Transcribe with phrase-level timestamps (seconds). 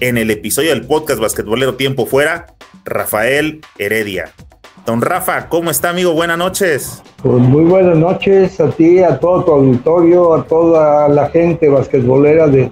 [0.00, 2.46] en el episodio del podcast Basquetbolero Tiempo Fuera,
[2.84, 4.30] Rafael Heredia.
[4.86, 6.12] Don Rafa, ¿cómo está amigo?
[6.12, 7.02] Buenas noches.
[7.22, 12.46] Pues muy buenas noches a ti, a todo tu auditorio, a toda la gente basquetbolera
[12.46, 12.70] de,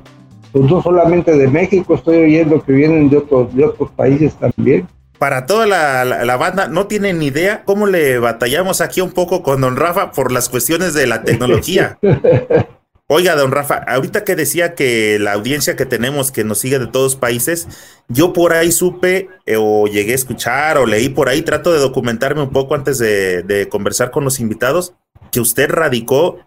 [0.52, 4.86] pues no solamente de México, estoy oyendo que vienen de otros, de otros países también.
[5.18, 9.12] Para toda la, la, la banda, no tienen ni idea cómo le batallamos aquí un
[9.12, 11.98] poco con don Rafa por las cuestiones de la tecnología.
[13.08, 16.88] Oiga, don Rafa, ahorita que decía que la audiencia que tenemos que nos sigue de
[16.88, 17.68] todos países,
[18.08, 21.78] yo por ahí supe eh, o llegué a escuchar o leí por ahí, trato de
[21.78, 24.94] documentarme un poco antes de, de conversar con los invitados,
[25.30, 26.40] que usted radicó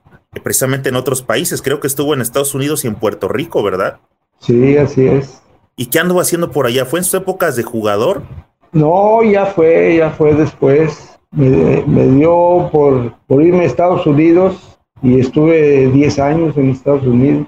[0.44, 4.02] precisamente en otros países, creo que estuvo en Estados Unidos y en Puerto Rico, ¿verdad?
[4.40, 5.42] Sí, así es.
[5.78, 6.86] ¿Y qué anduvo haciendo por allá?
[6.86, 8.23] ¿Fue en sus épocas de jugador?
[8.73, 11.18] No, ya fue, ya fue después.
[11.32, 17.03] Me, me dio por, por irme a Estados Unidos y estuve 10 años en Estados
[17.03, 17.47] Unidos.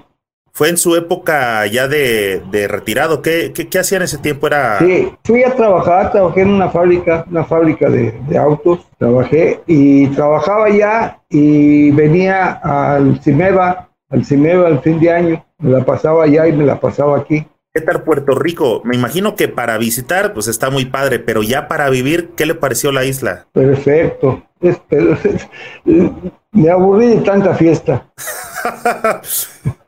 [0.54, 3.22] Fue en su época ya de, de retirado.
[3.22, 4.46] ¿Qué, ¿Qué, qué, hacía en ese tiempo?
[4.46, 4.78] Era...
[4.80, 10.08] Sí, fui a trabajar, trabajé en una fábrica, una fábrica de, de autos, trabajé y
[10.08, 16.24] trabajaba ya y venía al CIMEVA, al CIMEVA al fin de año, me la pasaba
[16.24, 17.46] allá y me la pasaba aquí.
[17.74, 18.82] ¿Qué tal Puerto Rico?
[18.84, 22.54] Me imagino que para visitar, pues está muy padre, pero ya para vivir, ¿qué le
[22.54, 23.46] pareció la isla?
[23.52, 24.42] Perfecto.
[24.60, 24.78] Es,
[26.52, 28.06] me aburrí de tanta fiesta.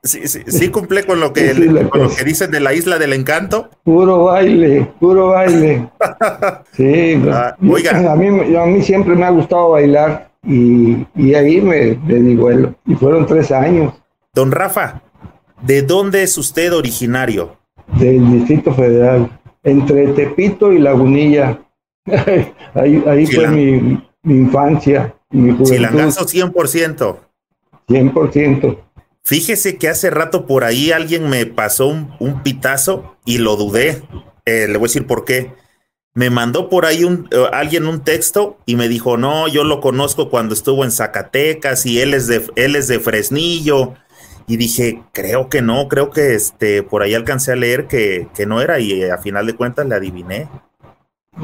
[0.02, 2.98] sí, sí, sí, cumple con lo que, sí, con lo que dicen de la isla
[2.98, 3.69] del encanto.
[3.84, 5.88] Puro baile, puro baile.
[6.72, 8.12] Sí, ah, oiga.
[8.12, 12.34] A mí, a mí siempre me ha gustado bailar y, y ahí me, me di
[12.34, 12.74] vuelo.
[12.84, 13.94] Y fueron tres años.
[14.34, 15.03] Don Rafa,
[15.62, 17.56] ¿de dónde es usted originario?
[18.00, 19.30] Del Distrito Federal,
[19.62, 21.60] entre Tepito y Lagunilla.
[22.74, 25.13] ahí ahí fue mi, mi infancia.
[25.65, 27.19] Chilangazo 100%.
[27.89, 28.78] 100%.
[29.25, 34.03] Fíjese que hace rato por ahí alguien me pasó un, un pitazo y lo dudé.
[34.45, 35.53] Eh, le voy a decir por qué.
[36.12, 39.81] Me mandó por ahí un, uh, alguien un texto y me dijo, no, yo lo
[39.81, 43.95] conozco cuando estuvo en Zacatecas y él es de, él es de Fresnillo.
[44.47, 48.45] Y dije, creo que no, creo que este, por ahí alcancé a leer que, que
[48.45, 50.49] no era y eh, a final de cuentas le adiviné.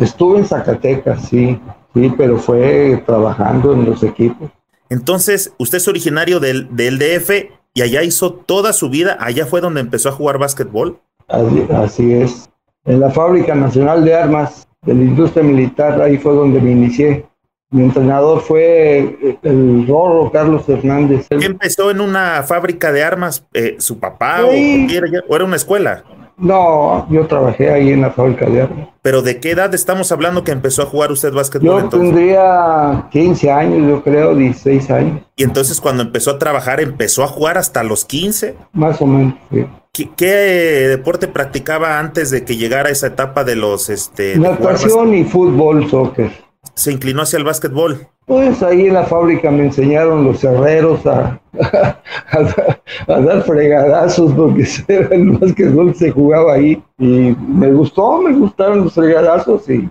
[0.01, 1.59] Estuve en Zacatecas, sí.
[1.95, 4.51] Sí, pero fue trabajando en los equipos.
[4.89, 7.31] Entonces, usted es originario del, del DF
[7.75, 11.01] y allá hizo toda su vida, allá fue donde empezó a jugar básquetbol.
[11.29, 12.51] Así, así es.
[12.85, 17.27] En la Fábrica Nacional de Armas de la Industria Militar, ahí fue donde me inicié.
[17.73, 21.29] Mi entrenador fue el Rorro Carlos Hernández.
[21.29, 23.47] ¿Qué empezó en una fábrica de armas?
[23.53, 24.89] Eh, ¿Su papá sí.
[24.99, 26.03] o, o era una escuela?
[26.41, 28.89] No, yo trabajé ahí en la fábrica de armas.
[29.03, 31.67] ¿Pero de qué edad estamos hablando que empezó a jugar usted básquetbol?
[31.67, 32.15] Yo entonces?
[32.15, 35.23] tendría 15 años, yo creo, 16 años.
[35.37, 38.57] ¿Y entonces cuando empezó a trabajar, empezó a jugar hasta los 15?
[38.73, 39.67] Más o menos, sí.
[39.93, 40.27] ¿Qué, qué
[40.89, 43.91] deporte practicaba antes de que llegara esa etapa de los...
[43.91, 46.31] Este, Natación y fútbol, soccer.
[46.75, 48.07] ¿Se inclinó hacia el básquetbol?
[48.27, 54.67] Pues ahí en la fábrica me enseñaron los herreros a, a, a dar fregadazos porque
[54.89, 59.89] era el básquetbol se jugaba ahí y me gustó, me gustaron los fregadazos y,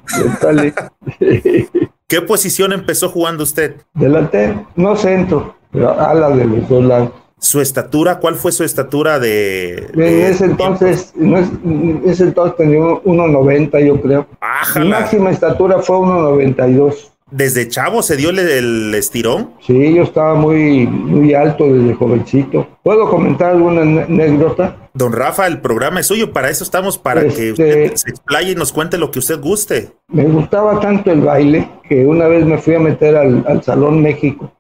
[1.20, 1.70] y
[2.08, 3.76] ¿Qué posición empezó jugando usted?
[3.94, 7.12] Delantero, no centro, pero ala de los dos lados.
[7.40, 8.20] ¿Su estatura?
[8.20, 9.90] ¿Cuál fue su estatura de...?
[9.94, 14.28] de en ese entonces, en ese entonces tenía 1.90 yo creo.
[14.42, 14.86] Ájala.
[14.86, 17.10] Mi máxima estatura fue 1.92.
[17.32, 19.52] ¿Desde chavo se dio el, el, estirón?
[19.62, 22.68] Sí, yo estaba muy, muy alto desde jovencito.
[22.82, 24.90] ¿Puedo comentar alguna anécdota?
[24.96, 28.52] Don Rafa, el programa es suyo, para eso estamos, para este, que usted se explaye
[28.54, 29.92] y nos cuente lo que usted guste.
[30.08, 34.02] Me gustaba tanto el baile que una vez me fui a meter al, al Salón
[34.02, 34.52] México.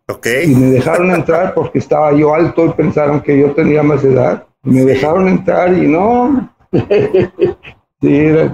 [0.45, 4.45] Y me dejaron entrar porque estaba yo alto y pensaron que yo tenía más edad.
[4.63, 6.53] Me dejaron entrar y no.
[8.01, 8.51] sí, era,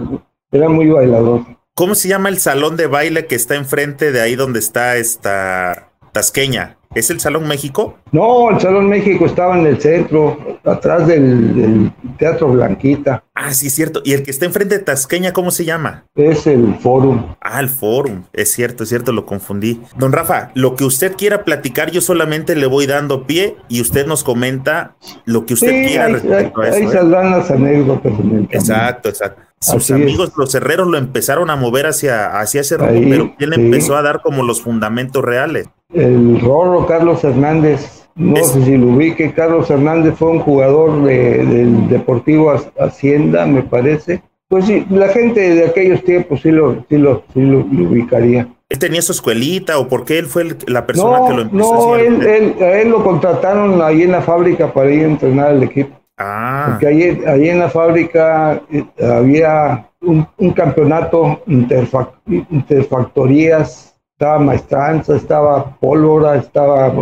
[0.52, 1.42] era muy bailador.
[1.74, 5.92] ¿Cómo se llama el salón de baile que está enfrente de ahí donde está esta
[6.12, 6.78] Tasqueña?
[6.96, 7.98] ¿Es el Salón México?
[8.14, 13.22] No, el Salón México estaba en el centro, atrás del, del, Teatro Blanquita.
[13.34, 14.02] Ah, sí, es cierto.
[14.06, 16.06] ¿Y el que está enfrente de Tasqueña, cómo se llama?
[16.16, 17.36] Es el Fórum.
[17.42, 18.24] Ah, el Fórum.
[18.32, 19.82] Es cierto, es cierto, lo confundí.
[19.98, 24.08] Don Rafa, lo que usted quiera platicar, yo solamente le voy dando pie y usted
[24.08, 24.96] nos comenta
[25.26, 26.78] lo que usted sí, quiera ahí, respecto ahí, a eso.
[26.78, 26.92] Ahí ¿eh?
[26.92, 28.14] saldrán las anécdotas.
[28.52, 29.42] Exacto, exacto.
[29.60, 33.98] Sus amigos, los herreros, lo empezaron a mover hacia, hacia ese rumbo, pero él empezó
[33.98, 35.68] a dar como los fundamentos reales.
[35.94, 41.88] El Rorro Carlos Hernández, no sé si lo ubique, Carlos Hernández fue un jugador del
[41.88, 44.22] Deportivo Hacienda, me parece.
[44.48, 48.48] Pues sí, la gente de aquellos tiempos sí lo, sí lo, sí lo, ubicaría.
[48.70, 51.94] ¿Él tenía su escuelita o por qué él fue la persona que lo empezó no,
[51.94, 55.48] a él, él, a él lo contrataron ahí en la fábrica para ir a entrenar
[55.48, 56.00] al equipo.
[56.18, 56.68] Ah.
[56.70, 66.38] Porque ahí, ahí en la fábrica eh, había un, campeonato interfactorías, estaba maestranza, estaba pólvora,
[66.38, 66.94] estaba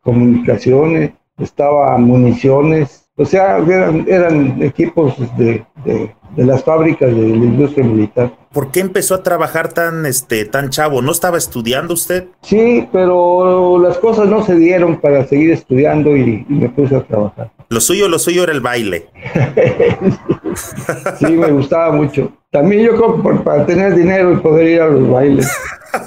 [0.00, 7.44] comunicaciones, estaba municiones, o sea, eran, eran equipos de, de, de, las fábricas de la
[7.44, 8.32] industria militar.
[8.52, 11.00] ¿Por qué empezó a trabajar tan, este, tan chavo?
[11.00, 12.26] ¿No estaba estudiando usted?
[12.40, 17.52] Sí, pero las cosas no se dieron para seguir estudiando y me puse a trabajar.
[17.68, 19.06] Lo suyo, lo suyo era el baile.
[21.20, 22.32] sí, me gustaba mucho.
[22.52, 25.50] También yo para tener dinero y poder ir a los bailes.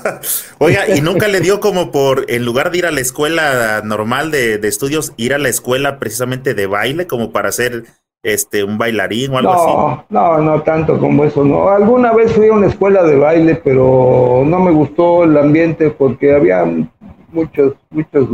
[0.59, 4.29] Oiga, ¿y nunca le dio como por, en lugar de ir a la escuela normal
[4.29, 7.85] de, estudios, ir a la escuela precisamente de baile, como para ser
[8.21, 10.03] este, un bailarín o algo así?
[10.11, 11.69] No, no tanto como eso, no.
[11.69, 16.35] Alguna vez fui a una escuela de baile, pero no me gustó el ambiente porque
[16.35, 16.63] había
[17.35, 18.27] muchos, muchos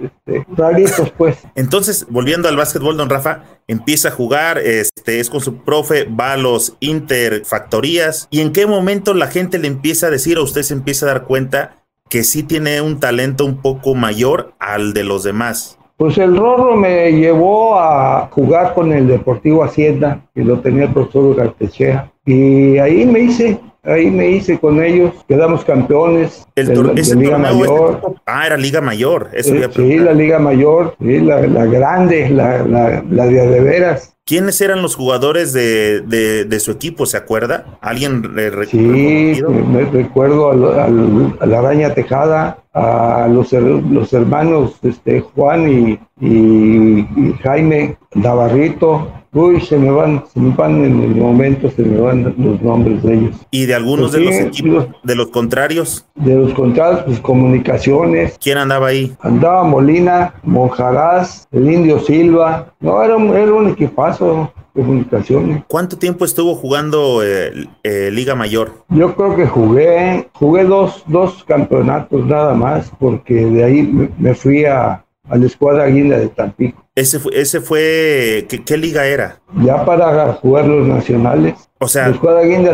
[0.00, 1.38] este, raritos, pues.
[1.56, 6.34] Entonces, volviendo al básquetbol, don Rafa, empieza a jugar, este, es con su profe, va
[6.34, 8.28] a los interfactorías.
[8.30, 11.08] ¿Y en qué momento la gente le empieza a decir o usted se empieza a
[11.08, 15.78] dar cuenta que sí tiene un talento un poco mayor al de los demás?
[15.96, 20.92] Pues el Rorro me llevó a jugar con el Deportivo Hacienda, que lo tenía el
[20.92, 27.14] profesor Gartechea, y ahí me hice ahí me hice con ellos, quedamos campeones el de,
[27.16, 28.16] Liga Mayor.
[28.26, 33.02] ah, era Liga Mayor, eso eh, Sí, la Liga Mayor, sí, la, grande, la, la,
[33.08, 34.14] la de veras.
[34.24, 37.06] ¿Quiénes eran los jugadores de, de, su equipo?
[37.06, 37.78] ¿Se acuerda?
[37.80, 38.70] ¿Alguien recuerda?
[38.70, 47.06] Sí, me recuerdo a la Araña Tejada, a los, los hermanos este, Juan y, y,
[47.42, 49.12] Jaime Navarrito.
[49.34, 53.02] Uy, se me van, se me van en el momento, se me van los nombres
[53.02, 53.36] de ellos.
[53.50, 56.06] ¿Y de algunos de los equipos, de los contrarios?
[56.16, 58.36] De los contrarios, pues comunicaciones.
[58.38, 59.16] ¿Quién andaba ahí?
[59.20, 62.74] Andaba Molina, Monjaraz, el Indio Silva.
[62.80, 65.64] No, era, era un equipazo comunicaciones.
[65.68, 68.72] ¿Cuánto tiempo estuvo jugando eh, eh, Liga Mayor?
[68.88, 74.64] Yo creo que jugué, jugué dos, dos campeonatos nada más, porque de ahí me, fui
[74.64, 76.82] a, a, la escuadra guinda de Tampico.
[76.94, 79.40] Ese fue, ese fue ¿qué, liga era?
[79.62, 81.54] Ya para jugar los nacionales.
[81.80, 82.72] O sea, la escuadra guinda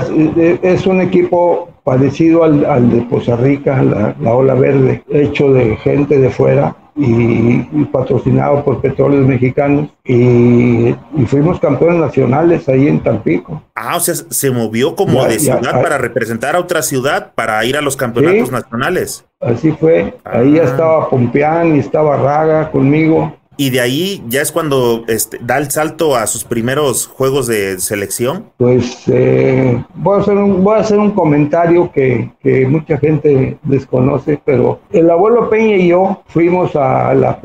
[0.62, 5.76] es, un equipo parecido al, al de Poza Rica, la, la Ola Verde, hecho de
[5.76, 10.94] gente de fuera y, patrocinado por Petróleos Mexicanos y,
[11.26, 13.62] fuimos campeones nacionales ahí en Tampico.
[13.74, 17.76] Ah, o sea, se movió como de ciudad para representar a otra ciudad para ir
[17.76, 19.24] a los campeonatos nacionales.
[19.40, 20.64] Así fue, ahí ya ah.
[20.64, 25.68] estaba Pompeán y estaba Raga conmigo y de ahí ya es cuando este, da el
[25.70, 28.44] salto a sus primeros juegos de selección.
[28.56, 33.58] Pues eh, voy, a hacer un, voy a hacer un comentario que, que, mucha gente
[33.64, 37.40] desconoce, pero el abuelo Peña y yo fuimos a la,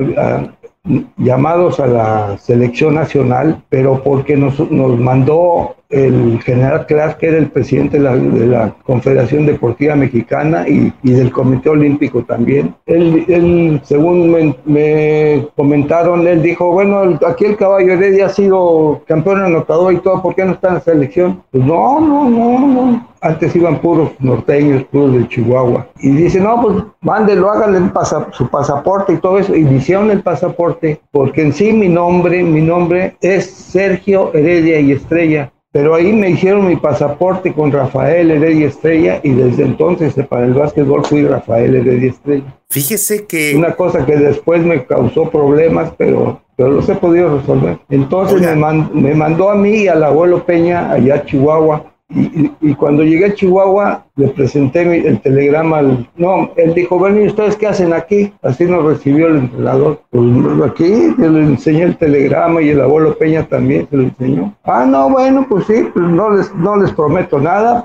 [1.16, 7.38] llamados a la selección nacional, pero porque nos, nos mandó el general Clark, que era
[7.38, 12.74] el presidente de la, Confederación Deportiva Mexicana y, del Comité Olímpico también.
[12.86, 19.92] Él, según me, comentaron, él dijo, bueno, aquí el caballo Heredia ha sido campeón anotador
[19.92, 21.42] y todo, ¿por qué no está en la selección?
[21.50, 23.14] Pues no, no, no, no.
[23.20, 25.86] Antes iban puros norteños, puros de Chihuahua.
[26.00, 27.90] Y dice, no, pues mándelo, háganle
[28.32, 29.56] su pasaporte y todo eso.
[29.56, 34.92] Y hicieron el pasaporte, porque en sí mi nombre, mi nombre es Sergio Heredia y
[34.92, 35.50] Estrella.
[35.74, 40.54] Pero ahí me hicieron mi pasaporte con Rafael Heredia Estrella y desde entonces para el
[40.54, 42.44] básquetbol fui Rafael Heredia Estrella.
[42.68, 43.56] Fíjese que...
[43.56, 47.80] Una cosa que después me causó problemas, pero, pero los he podido resolver.
[47.90, 53.02] Entonces me, me, mandó a mí y al abuelo Peña allá a Chihuahua y, cuando
[53.02, 56.08] llegué a Chihuahua, le presenté el telegrama al...
[56.16, 58.32] No, él dijo, bueno, ¿y ustedes qué hacen aquí?
[58.42, 60.00] Así nos recibió el entrenador.
[60.10, 60.24] Pues
[60.64, 64.54] aquí le enseñé el telegrama y el abuelo Peña también se lo enseñó.
[64.64, 67.82] Ah, no, bueno, pues sí, pues no les, no les prometo nada,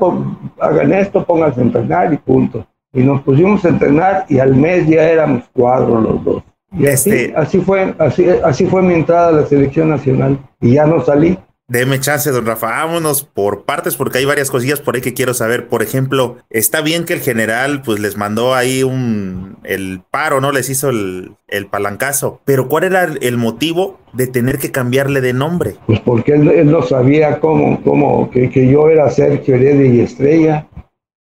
[0.59, 2.65] hagan esto, pónganse a entrenar y punto.
[2.93, 6.43] Y nos pusimos a entrenar y al mes ya éramos cuadros los dos.
[6.77, 10.38] Y así, este así, fue, así, así fue mi entrada a la selección nacional.
[10.62, 11.38] Y ya no salí
[11.69, 12.67] Deme chance, don Rafa.
[12.67, 15.67] Vámonos por partes porque hay varias cosillas por ahí que quiero saber.
[15.67, 20.51] Por ejemplo, está bien que el general pues les mandó ahí un el paro, ¿no?
[20.51, 22.41] Les hizo el, el palancazo.
[22.43, 25.75] Pero ¿cuál era el, motivo de tener que cambiarle de nombre?
[25.85, 30.67] Pues porque él, no sabía cómo, cómo, que, que, yo era Sergio Heredia y Estrella.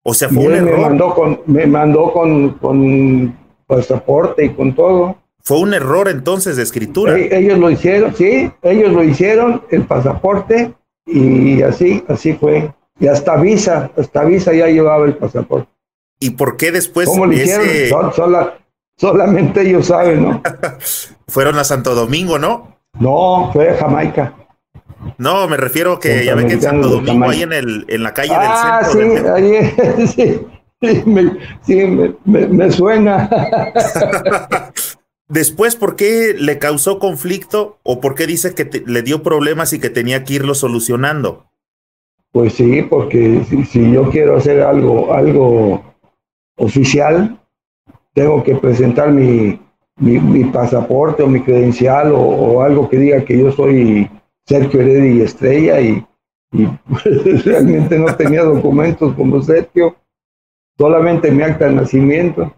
[0.03, 0.77] O sea, fue un error.
[0.77, 3.35] Me mandó con, me mandó con, con
[3.67, 5.17] pasaporte y con todo.
[5.47, 7.19] Fue un error entonces de escritura.
[7.19, 10.73] Ellos lo hicieron, sí, ellos lo hicieron, el pasaporte,
[11.05, 12.73] y así, así fue.
[12.99, 15.69] Y hasta visa, hasta visa ya llevaba el pasaporte.
[16.19, 17.09] ¿Y por qué después?
[17.09, 18.53] ¿Cómo lo hicieron?
[18.97, 20.43] solamente ellos saben, ¿no?
[21.29, 22.79] Fueron a Santo Domingo, ¿no?
[22.99, 24.33] No, fue a Jamaica.
[25.19, 28.15] No, me refiero que ya ven que en Santo Domingo, ahí en, el, en la
[28.15, 29.37] calle ah, del centro.
[29.37, 30.47] Sí, ahí, sí,
[30.81, 31.37] sí, me,
[31.67, 31.87] sí
[32.25, 33.29] me, me suena.
[35.29, 39.81] Después, ¿por qué le causó conflicto o por qué dice que le dio problemas y
[39.81, 41.47] que tenía que irlo solucionando?
[42.31, 45.83] Pues sí, porque si, yo quiero hacer algo, algo
[46.57, 47.41] oficial,
[48.13, 49.59] tengo que presentar mi,
[49.97, 54.11] mi, pasaporte o mi credencial o, algo que diga que yo soy
[54.47, 56.07] Sergio Heredia y Estrella y,
[56.53, 56.69] y
[57.45, 59.97] realmente no tenía documentos como Sergio,
[60.77, 62.53] solamente mi acta de nacimiento.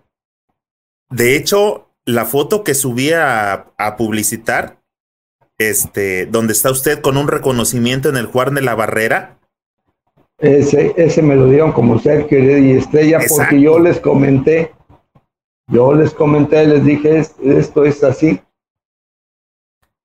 [1.11, 4.79] De hecho, la foto que subí a, publicitar,
[5.59, 9.39] este, donde está usted con un reconocimiento en el Juan de la Barrera.
[10.39, 14.73] Ese, ese me lo dieron como Sergio y Estrella porque yo les comenté,
[15.67, 18.41] yo les comenté, les dije, esto es así.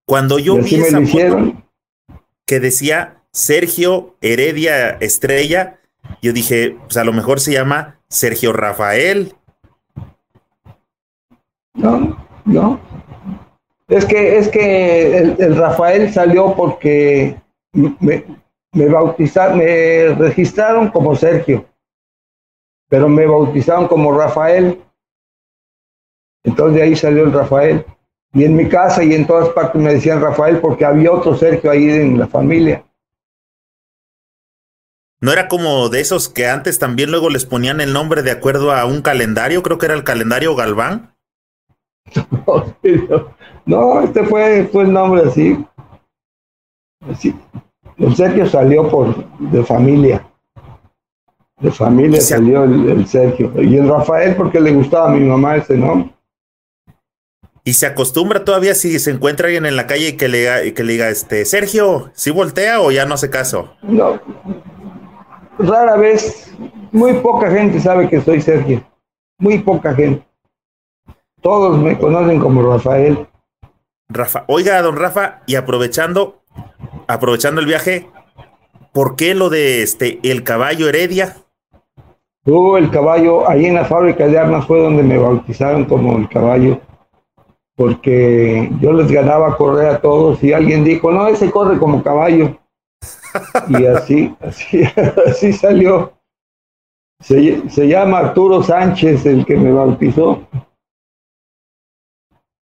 [0.05, 1.53] Cuando yo vi esa foto
[2.45, 5.79] que decía Sergio Heredia Estrella,
[6.21, 9.35] yo dije, pues a lo mejor se llama Sergio Rafael
[11.73, 12.79] no, no.
[13.87, 17.35] Es que, es que el, Rafael salió porque
[17.73, 18.23] me,
[18.71, 21.65] me bautizaron, me registraron como Sergio,
[22.87, 24.81] pero me bautizaron como Rafael.
[26.43, 27.85] Entonces ahí salió el Rafael.
[28.33, 31.69] Y en mi casa y en todas partes me decían Rafael porque había otro Sergio
[31.69, 32.85] ahí en la familia.
[35.19, 38.73] ¿No era como de esos que antes también luego les ponían el nombre de acuerdo
[38.73, 39.61] a un calendario?
[39.61, 41.10] Creo que era el calendario Galván.
[43.65, 45.63] No, este fue, fue el nombre así.
[47.09, 47.33] así.
[47.97, 50.27] El Sergio salió por de familia.
[51.59, 53.51] De familia salió el, Sergio.
[53.61, 56.11] Y el Rafael porque le gustaba a mi mamá ese nombre.
[57.63, 60.83] ¿Y se acostumbra todavía si se encuentra alguien en la calle y que le, que
[60.83, 63.75] le diga, este, Sergio, ¿sí voltea o ya no hace caso?
[63.83, 64.19] No.
[65.59, 66.51] Rara vez,
[66.91, 68.83] muy poca gente sabe que soy Sergio.
[69.37, 70.25] Muy poca gente.
[71.41, 73.27] Todos me conocen como Rafael.
[74.09, 76.41] Rafa, oiga, don Rafa, y aprovechando,
[77.07, 78.09] aprovechando el viaje,
[78.91, 81.37] ¿por qué lo de este el caballo Heredia?
[82.45, 86.27] Uh, el caballo, ahí en la fábrica de armas fue donde me bautizaron como el
[86.27, 86.79] caballo,
[87.75, 92.03] porque yo les ganaba a correr a todos y alguien dijo, no, ese corre como
[92.03, 92.57] caballo.
[93.69, 94.83] y así, así,
[95.25, 96.13] así salió.
[97.19, 100.41] Se, se llama Arturo Sánchez el que me bautizó.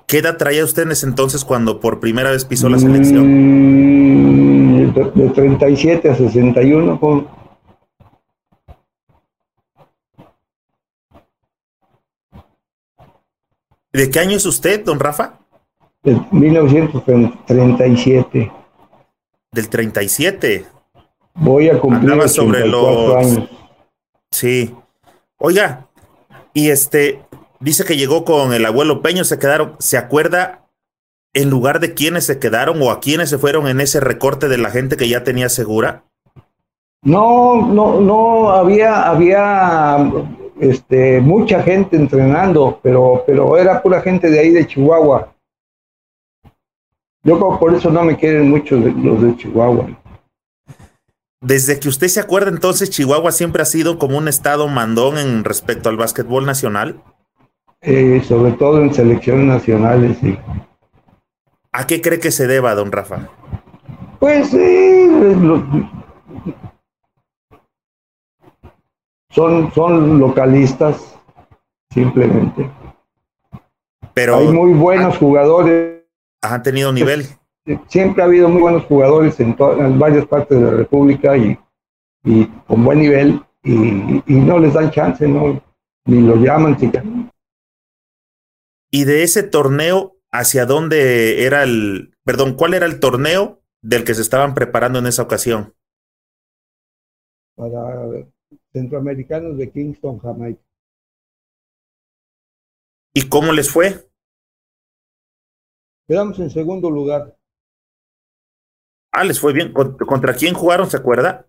[0.06, 3.26] ¿Qué edad traía usted en ese entonces cuando por primera vez pisó la selección?
[3.26, 7.00] Mm, de, de 37 a 61.
[7.00, 7.26] Con...
[13.94, 15.38] ¿De qué año es usted, don Rafa?
[16.02, 18.52] Del 1937.
[19.52, 20.66] Del 37.
[21.36, 23.48] Voy a cumplir Andaba sobre los años.
[24.32, 24.74] Sí.
[25.38, 25.88] Oiga,
[26.54, 27.22] y este
[27.60, 30.66] dice que llegó con el abuelo Peño, se quedaron, ¿se acuerda
[31.34, 34.58] en lugar de quiénes se quedaron o a quiénes se fueron en ese recorte de
[34.58, 36.06] la gente que ya tenía segura?
[37.04, 40.12] No, no, no, había, había
[40.70, 45.34] este, mucha gente entrenando, pero, pero era pura gente de ahí de Chihuahua.
[47.24, 49.88] Yo creo por eso no me quieren mucho los de Chihuahua.
[51.42, 55.44] Desde que usted se acuerda, entonces Chihuahua siempre ha sido como un estado mandón en
[55.44, 57.02] respecto al básquetbol nacional.
[57.82, 60.38] Eh, sobre todo en selecciones nacionales, sí.
[61.74, 63.30] ¿A qué cree que se deba, don Rafa?
[64.20, 65.08] Pues sí,
[69.34, 71.20] son, son localistas,
[71.92, 72.70] simplemente.
[74.14, 76.04] Pero hay muy buenos jugadores.
[76.42, 77.26] Han tenido nivel
[77.88, 81.58] siempre ha habido muy buenos jugadores en, en varias partes de la República y,
[82.24, 85.64] y con buen nivel y, y, no les dan chance, no,
[86.06, 87.06] ni los llaman siquiera.
[88.92, 94.14] ¿Y de ese torneo hacia dónde era el, perdón, cuál era el torneo del que
[94.14, 95.74] se estaban preparando en esa ocasión?
[97.56, 98.08] Para
[98.74, 100.62] centroamericanos de Kingston, Jamaica.
[103.14, 104.10] ¿Y cómo les fue?
[106.08, 107.38] Quedamos en segundo lugar.
[109.12, 109.72] Ah, les fue bien.
[109.72, 111.48] ¿Contra quién jugaron, se acuerda?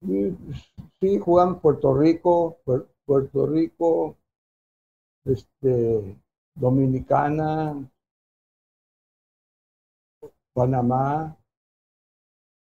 [0.00, 2.60] Sí, jugaron Puerto Rico,
[3.04, 4.16] Puerto Rico,
[5.24, 6.16] este,
[6.54, 7.90] Dominicana,
[10.52, 11.37] Panamá.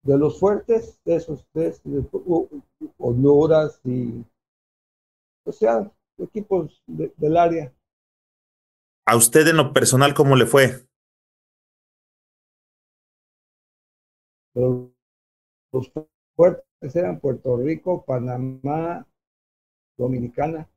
[0.03, 1.83] De los fuertes, de esos tres,
[2.99, 4.25] Honduras y,
[5.45, 7.73] o sea, equipos del área.
[9.07, 10.87] ¿A usted en lo personal cómo le fue?
[14.55, 15.93] los
[16.37, 19.07] fuertes eran Puerto Rico, Panamá,
[19.97, 20.69] Dominicana.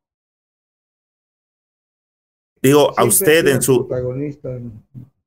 [2.62, 3.88] Digo, a usted en su...
[3.88, 4.72] Protagonista en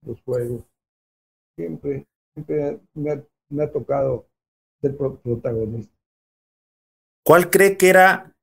[0.03, 0.65] los juegos.
[1.57, 3.25] Siempre, siempre me,
[3.59, 4.29] ha tocado
[4.81, 5.95] ser protagonista.
[7.25, 8.37] ¿Cuál cree que era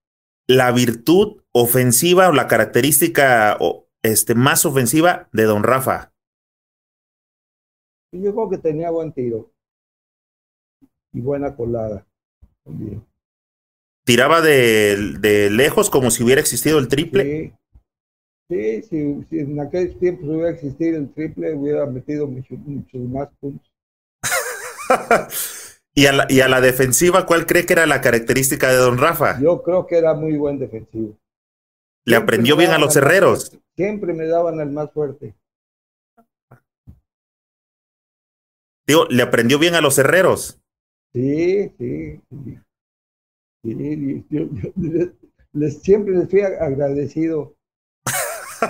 [0.48, 3.58] la virtud ofensiva o la característica
[4.02, 6.12] este, más ofensiva de don Rafa?
[8.12, 9.52] Yo creo que tenía buen tiro
[11.14, 12.06] y buena colada
[12.64, 13.06] también.
[14.06, 17.56] ¿Tiraba de, de lejos como si hubiera existido el triple?
[18.50, 23.73] Sí, sí si, en aquel tiempo hubiera existido el triple, hubiera metido muchos más puntos.
[25.96, 28.98] ¿Y, a la, ¿Y a la defensiva cuál cree que era la característica de don
[28.98, 29.40] Rafa?
[29.40, 31.18] Yo creo que era muy buen defensivo.
[32.06, 33.58] ¿Le aprendió bien a los herreros?
[33.76, 35.36] Siempre me daban el más fuerte.
[38.86, 40.60] Digo, ¿le aprendió bien a los herreros?
[41.14, 42.20] Sí, sí.
[43.64, 44.26] sí,
[45.54, 47.56] les, siempre les fui agradecido.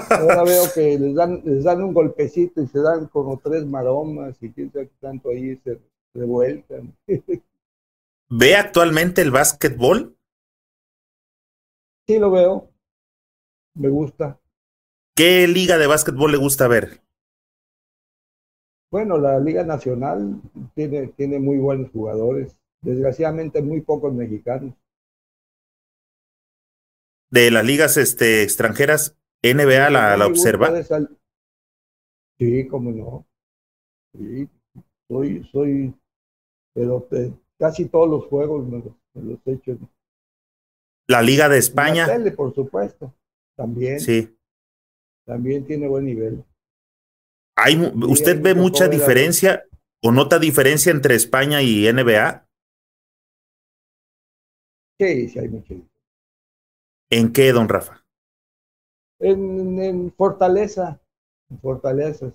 [0.10, 4.36] Ahora veo que les dan, les dan un golpecito y se dan como tres maromas
[4.42, 5.80] y quién sabe tanto ahí se
[6.14, 6.96] revuelcan.
[8.30, 10.18] ¿Ve actualmente el básquetbol?
[12.08, 12.70] Sí, lo veo.
[13.76, 14.40] Me gusta.
[15.16, 17.02] ¿Qué liga de básquetbol le gusta ver?
[18.92, 20.42] Bueno, la Liga Nacional
[20.76, 22.56] tiene, tiene muy buenos jugadores.
[22.82, 24.74] Desgraciadamente, muy pocos mexicanos.
[27.32, 30.72] De las ligas este, extranjeras, NBA la, la observa.
[32.38, 33.26] Sí, cómo no.
[34.14, 34.48] Sí,
[35.08, 35.96] soy, soy,
[36.74, 37.08] pero
[37.58, 38.84] casi todos los juegos me
[39.14, 39.78] los, he hecho.
[41.08, 42.08] La Liga de España.
[42.08, 43.14] La tele, por supuesto,
[43.56, 44.00] también.
[44.00, 44.36] Sí.
[45.26, 46.44] También tiene buen nivel.
[48.08, 49.66] ¿Usted ve mucha diferencia
[50.02, 52.48] o nota diferencia entre España y NBA?
[55.00, 55.94] Sí, sí hay mucha diferencia.
[57.10, 58.04] ¿En qué, don Rafa?
[59.20, 61.00] En, fortaleza,
[61.50, 62.34] en fortalezas.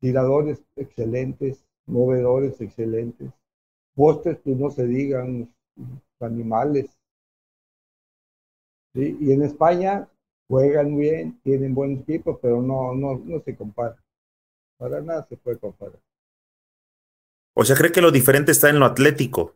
[0.00, 3.30] Tiradores excelentes, movedores excelentes,
[3.94, 5.52] postes, pues no se digan,
[6.20, 6.90] animales.
[8.94, 9.16] ¿Sí?
[9.20, 10.08] Y en España,
[10.48, 13.96] juegan bien, tienen buen equipo, pero no, no, no se compara.
[14.78, 16.00] Para nada se puede comparar.
[17.54, 19.54] O sea, ¿cree que lo diferente está en lo atlético?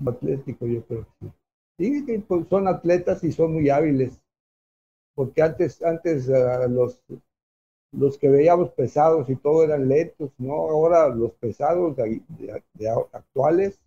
[0.00, 1.32] Lo atlético, yo creo que sí.
[1.78, 4.20] Sí, pues, son atletas y son muy hábiles.
[5.14, 7.00] Porque antes, antes uh, los,
[7.92, 10.54] los que veíamos pesados y todo eran lentos, ¿no?
[10.54, 11.96] Ahora los pesados
[13.12, 13.78] actuales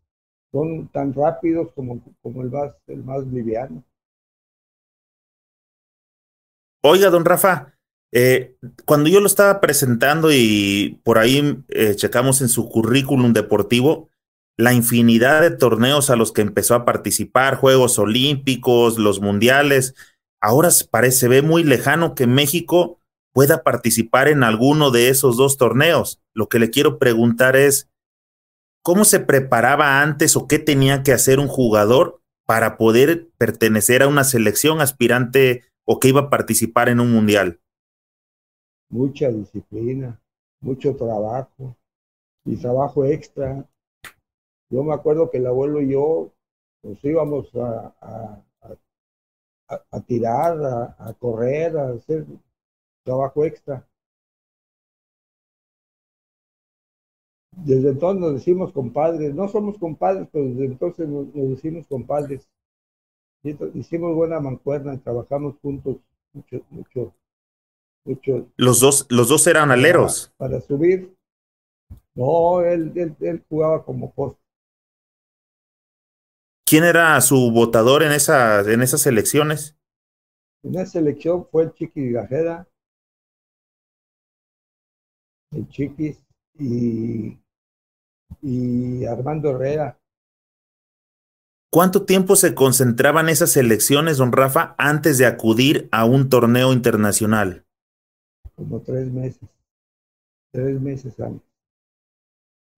[0.52, 3.84] son tan rápidos como, como el, más, el más liviano.
[6.82, 7.74] Oiga, don Rafa,
[8.12, 14.10] eh, cuando yo lo estaba presentando y por ahí eh, checamos en su currículum deportivo,
[14.56, 19.96] la infinidad de torneos a los que empezó a participar, Juegos Olímpicos, los Mundiales,
[20.40, 23.00] ahora parece, ve muy lejano que México
[23.36, 26.22] pueda participar en alguno de esos dos torneos.
[26.34, 27.90] Lo que le quiero preguntar es,
[28.82, 34.08] ¿cómo se preparaba antes o qué tenía que hacer un jugador para poder pertenecer a
[34.08, 37.60] una selección aspirante o que iba a participar en un mundial?
[38.88, 40.18] Mucha disciplina,
[40.62, 41.76] mucho trabajo
[42.46, 43.68] y trabajo extra.
[44.70, 46.32] Yo me acuerdo que el abuelo y yo
[46.84, 47.94] nos íbamos a,
[49.68, 50.58] a, tirar,
[50.98, 52.26] a, correr, a hacer
[53.06, 53.88] trabajo extra.
[57.52, 62.50] Desde entonces nos decimos compadres, no somos compadres, pero desde entonces nos, decimos compadres.
[63.76, 65.98] Hicimos buena mancuerna, trabajamos juntos
[66.34, 67.16] mucho, mucho,
[68.04, 68.48] mucho.
[68.58, 70.34] Los dos, los dos eran aleros.
[70.36, 71.16] Para, subir.
[72.16, 74.42] No, él, él, él jugaba como poste.
[76.66, 79.78] ¿Quién era su votador en, esa, en esas elecciones?
[80.64, 82.68] En esa elección fue el Chiqui Gajeda,
[85.52, 86.18] el Chiquis
[86.60, 87.38] y,
[88.42, 90.00] y Armando Herrera.
[91.70, 97.66] ¿Cuánto tiempo se concentraban esas elecciones, don Rafa, antes de acudir a un torneo internacional?
[98.56, 99.50] Como tres meses.
[100.52, 101.46] Tres meses antes.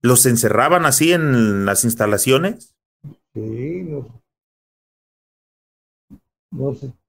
[0.02, 2.76] ¿Los encerraban así en las instalaciones?
[3.34, 4.08] Sí, nos,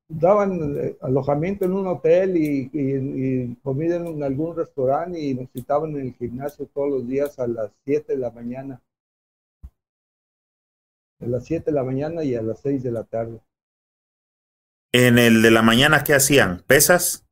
[0.08, 6.06] daban eh, alojamiento en un hotel y, comida en algún restaurante y nos citaban en
[6.06, 8.80] el gimnasio todos los días a las 7 de la mañana.
[11.20, 13.40] A las 7 de la mañana y a las 6 de la tarde.
[14.92, 16.62] ¿En el de la mañana qué hacían?
[16.66, 17.26] ¿Pesas?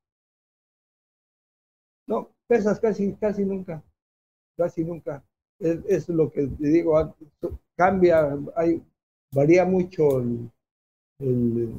[2.07, 3.83] No, pesas casi, casi nunca.
[4.59, 5.25] Casi nunca.
[5.59, 7.17] Es, es lo que te digo,
[7.77, 8.83] cambia, hay,
[9.33, 10.51] varía mucho el,
[11.19, 11.73] el,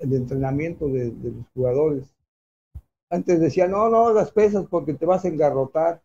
[0.00, 2.04] entrenamiento de, los jugadores.
[3.10, 6.02] Antes decía, no, no hagas pesas porque te vas a engarrotar.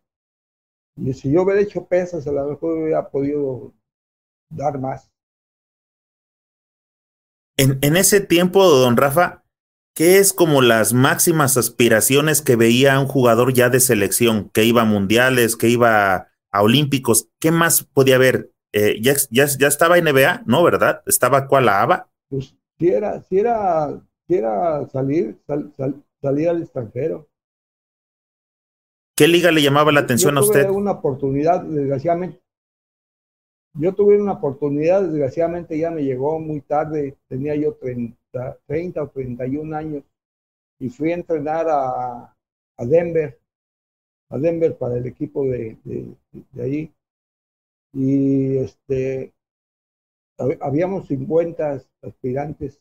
[0.96, 3.72] Y si yo hubiera hecho pesas, a lo mejor hubiera podido
[4.48, 5.10] dar más.
[7.56, 9.44] En, en ese tiempo, don Rafa,
[9.94, 14.82] ¿qué es como las máximas aspiraciones que veía un jugador ya de selección, que iba
[14.82, 17.28] a mundiales, que iba a olímpicos?
[17.40, 18.52] ¿Qué más podía haber?
[18.72, 20.62] Eh, ya, ya, ya estaba NBA, ¿no?
[20.62, 21.02] ¿Verdad?
[21.06, 22.10] ¿Estaba cuál la ABA?
[22.28, 25.38] Pues si era, si era, si era salir,
[26.20, 27.28] salir al extranjero.
[29.16, 30.66] ¿Qué liga le llamaba la atención yo a usted?
[30.66, 32.40] Tuve una oportunidad, desgraciadamente.
[33.74, 38.16] Yo tuve una oportunidad, desgraciadamente ya me llegó muy tarde, tenía yo 30,
[38.66, 40.04] 30 o 31 años,
[40.78, 42.34] y fui a entrenar a,
[42.78, 43.38] a Denver,
[44.30, 46.14] a Denver para el equipo de, de,
[46.52, 46.92] de ahí
[47.96, 49.32] y este,
[50.60, 52.80] habíamos 50 aspirantes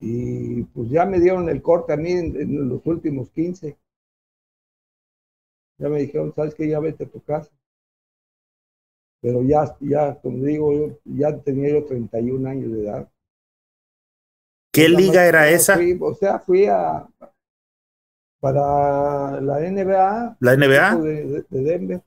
[0.00, 3.78] y pues ya me dieron el corte a mí en, los últimos 15.
[5.78, 7.50] Ya me dijeron, sabes que ya vete a tu casa.
[9.20, 13.12] Pero ya, ya, como digo, ya tenía yo 31 años de edad.
[14.72, 15.78] ¿Qué liga era esa?
[16.00, 17.06] o sea, fui a
[18.40, 20.36] para la NBA.
[20.40, 20.96] La NBA.
[20.96, 22.02] de Denver.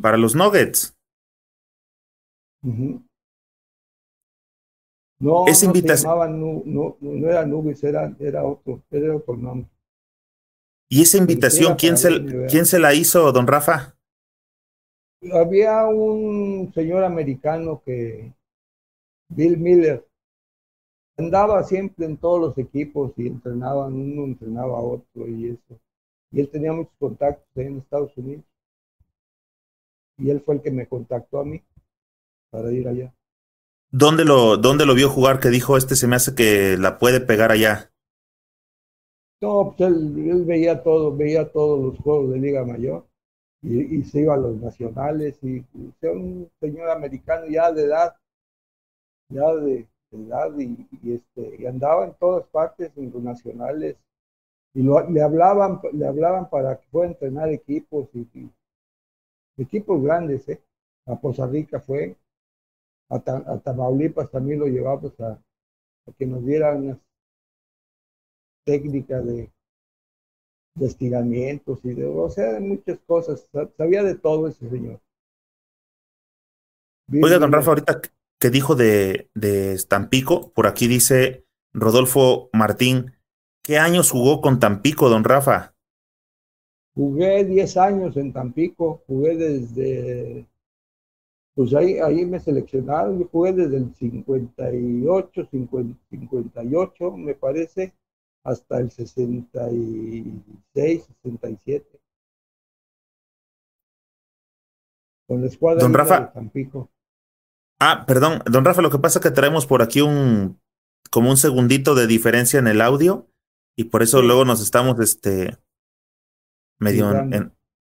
[0.00, 0.97] Para los Nuggets.
[2.62, 3.02] No,
[5.46, 6.40] Esa no invitación.
[6.40, 9.68] No, no, no, era Nuggets, era, era, otro, era otro nombre.
[10.88, 13.94] ¿Y esa invitación quién se, quién se la hizo, don Rafa?
[15.32, 18.32] Había un señor americano que,
[19.28, 20.06] Bill Miller,
[21.18, 25.80] andaba siempre en todos los equipos y entrenaban, uno entrenaba a otro y eso.
[26.30, 28.44] Y él tenía muchos contactos en Estados Unidos
[30.16, 31.62] y él fue el que me contactó a mí
[32.50, 33.14] para ir allá.
[33.90, 37.20] ¿Dónde lo, dónde lo vio jugar que dijo este se me hace que la puede
[37.20, 37.90] pegar allá?
[39.40, 43.06] No, pues él, veía todo, veía todos los juegos de Liga Mayor
[43.62, 45.64] y, se iba a los nacionales y,
[46.00, 48.16] fue un señor americano ya de edad,
[49.28, 53.96] ya de, edad y, este y andaba en todas partes en los nacionales
[54.74, 58.50] y le hablaban le hablaban para que fuera a entrenar equipos y,
[59.56, 60.60] equipos grandes, ¿eh?
[61.06, 62.16] A Poza Rica fue,
[63.08, 65.38] a, Tamaulipas también lo llevamos a,
[66.18, 66.98] que nos dieran unas
[68.64, 69.50] técnicas de,
[70.80, 73.48] estiramientos y de, o sea, de muchas cosas.
[73.76, 75.00] Sabía de todo ese señor.
[77.10, 78.00] Oiga, don Rafa, ahorita
[78.38, 83.12] que dijo de, de Estampico, por aquí dice Rodolfo Martín,
[83.62, 85.74] ¿qué años jugó con Tampico, don Rafa?
[86.94, 90.46] Jugué 10 años en Tampico, jugué desde,
[91.58, 97.92] pues ahí, ahí me seleccionaron, yo jugué desde el 58, 58 me parece,
[98.44, 102.00] hasta el 66, 67.
[105.26, 106.92] Con la escuadra don Rafa, de Tampico.
[107.80, 110.60] Ah, perdón, don Rafa, lo que pasa es que traemos por aquí un
[111.10, 113.26] como un segundito de diferencia en el audio
[113.76, 115.58] y por eso luego nos estamos este
[116.78, 117.10] medio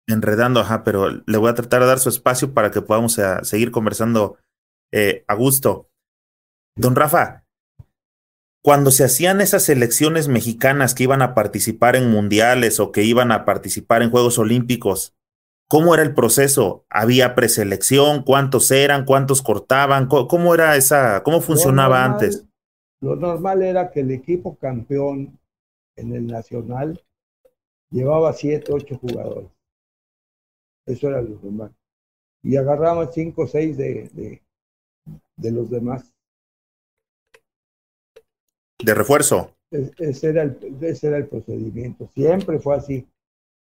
[0.06, 3.24] enredando, ajá, pero le voy a tratar de dar su espacio para que podamos eh,
[3.42, 4.36] seguir conversando
[4.92, 5.88] eh, a gusto.
[6.76, 7.44] Don Rafa,
[8.62, 13.32] cuando se hacían esas elecciones mexicanas que iban a participar en mundiales o que iban
[13.32, 15.14] a participar en Juegos Olímpicos,
[15.68, 16.84] ¿cómo era el proceso?
[16.90, 18.22] ¿Había preselección?
[18.22, 19.04] ¿Cuántos eran?
[19.04, 20.08] ¿Cuántos cortaban?
[20.08, 22.44] ¿Cómo, era esa, cómo funcionaba antes?
[23.00, 25.38] Lo normal era que el equipo campeón
[25.96, 27.00] en el nacional
[27.90, 29.55] llevaba siete, ocho jugadores.
[30.86, 31.74] Eso era lo normal.
[32.42, 34.40] Y agarraba cinco o seis de,
[35.36, 36.14] de, los demás.
[38.82, 39.52] ¿De refuerzo?
[39.70, 42.08] ese, era el, ese era el procedimiento.
[42.14, 43.06] Siempre fue así.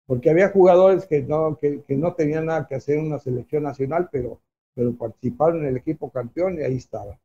[0.07, 3.63] Porque había jugadores que no, que, que no tenían nada que hacer en una selección
[3.63, 4.41] nacional, pero,
[4.73, 7.17] pero participaron en el equipo campeón y ahí estaban.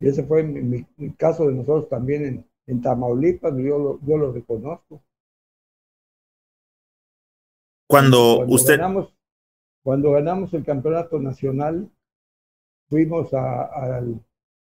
[0.00, 0.84] Y ese fue mi,
[1.18, 5.02] caso de nosotros también en, en Tamaulipas, yo lo, yo lo reconozco.
[7.90, 8.76] Cuando, usted...
[8.76, 9.12] Ganamos,
[9.82, 11.90] cuando ganamos el campeonato nacional,
[12.88, 14.24] fuimos al,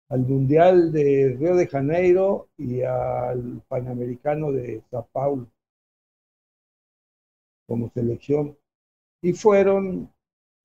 [0.10, 5.48] al Mundial de Río de Janeiro y al Panamericano de Sao Paulo
[7.68, 8.58] como selección.
[9.22, 10.12] Y fueron,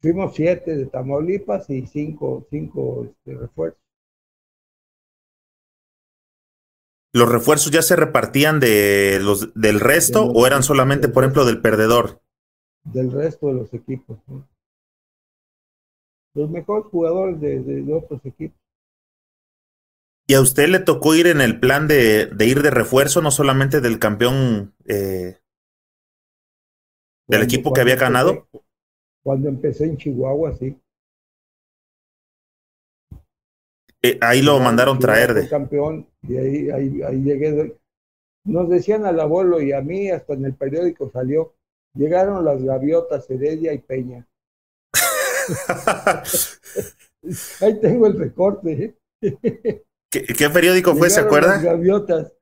[0.00, 3.82] fuimos siete de Tamaulipas y cinco, cinco este, refuerzos.
[7.12, 11.60] ¿Los refuerzos ya se repartían de los, del resto o eran solamente, por ejemplo, del
[11.60, 12.22] perdedor?
[12.92, 14.18] Del resto de los equipos.
[16.34, 18.58] Los mejores jugadores de, otros equipos.
[20.26, 23.30] ¿Y a usted le tocó ir en el plan de, de ir de refuerzo, no
[23.30, 25.38] solamente del campeón, eh,
[27.26, 28.46] del equipo que había ganado?
[29.28, 30.74] cuando empecé en Chihuahua, sí.
[34.00, 35.46] Eh, ahí lo mandaron traer de.
[35.46, 37.76] Campeón, y ahí, ahí, ahí llegué.
[38.44, 41.52] Nos decían al abuelo y a mí, hasta en el periódico salió,
[41.94, 44.26] llegaron las gaviotas Heredia y Peña.
[47.60, 48.96] ahí tengo el recorte.
[49.22, 49.84] ¿eh?
[50.10, 51.54] ¿Qué, periódico fue, se acuerda?
[51.54, 52.32] Las gaviotas.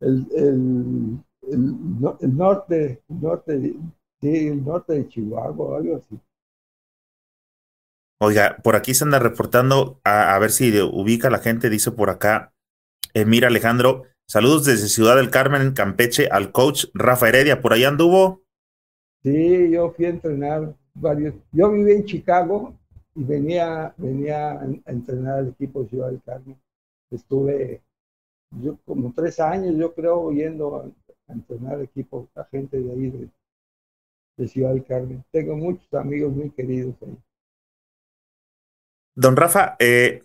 [0.00, 1.18] El, el,
[1.50, 3.74] el, norte, norte,
[4.20, 6.20] sí, el norte de Chihuahua, algo así.
[8.20, 12.52] Oiga, por aquí se anda reportando, a, ver si ubica la gente, dice por acá,
[13.14, 17.84] eh, mira Alejandro, saludos desde Ciudad del Carmen, Campeche, al coach Rafa Heredia, ¿por ahí
[17.84, 18.41] anduvo?
[19.22, 22.74] Sí, yo fui a entrenar varios, yo viví en Chicago
[23.14, 26.56] y venía, venía a entrenar al equipo de Ciudad del Carmen.
[27.10, 27.82] Estuve
[28.60, 33.10] yo como tres años, yo creo, yendo a, entrenar al equipo, a gente de ahí
[33.10, 33.28] de,
[34.36, 35.24] de Ciudad del Carmen.
[35.30, 37.16] Tengo muchos amigos muy queridos ahí.
[39.14, 40.24] Don Rafa, eh,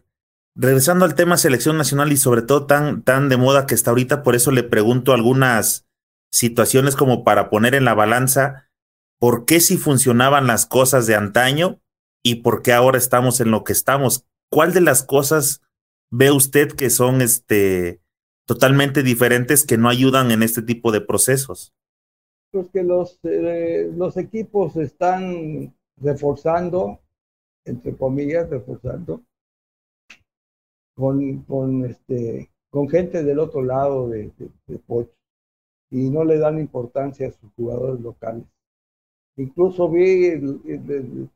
[0.55, 4.23] regresando al tema selección nacional y sobre todo tan, tan de moda que está ahorita,
[4.23, 5.86] por eso le pregunto algunas
[6.31, 8.66] situaciones como para poner en la balanza
[9.19, 11.80] por qué si funcionaban las cosas de antaño
[12.23, 14.25] y por qué ahora estamos en lo que estamos.
[14.51, 15.62] ¿Cuál de las cosas
[16.12, 17.99] ve usted que son este,
[18.45, 21.73] totalmente diferentes que no ayudan en este tipo de procesos?
[22.51, 27.01] Pues que los, eh, los equipos están reforzando
[27.67, 29.21] entre comillas, reforzando,
[30.95, 34.32] con, con, este, con gente del otro lado de,
[34.67, 35.13] de, Pocho
[35.91, 38.45] y no le dan importancia a sus jugadores locales.
[39.38, 41.30] Incluso vi en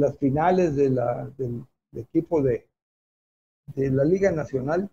[0.00, 0.98] las finales del,
[1.92, 2.66] equipo de,
[3.76, 4.88] la Liga Nacional,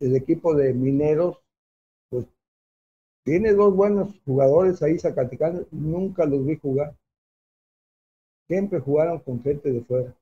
[0.00, 1.38] el equipo de Mineros,
[2.08, 2.26] pues
[3.24, 6.94] tiene dos buenos jugadores ahí Zacaticanos, nunca los vi jugar
[8.46, 10.14] siempre jugaron con gente de fuera.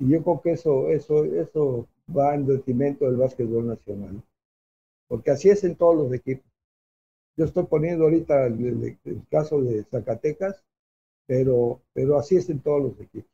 [0.00, 4.22] Y yo creo que eso, eso, eso va en detrimento del básquetbol nacional.
[5.08, 6.47] Porque así es en todos los equipos.
[7.38, 8.98] Yo estoy poniendo ahorita el,
[9.30, 10.62] caso de Zacatecas,
[11.26, 13.30] pero, pero así es en todos los equipos.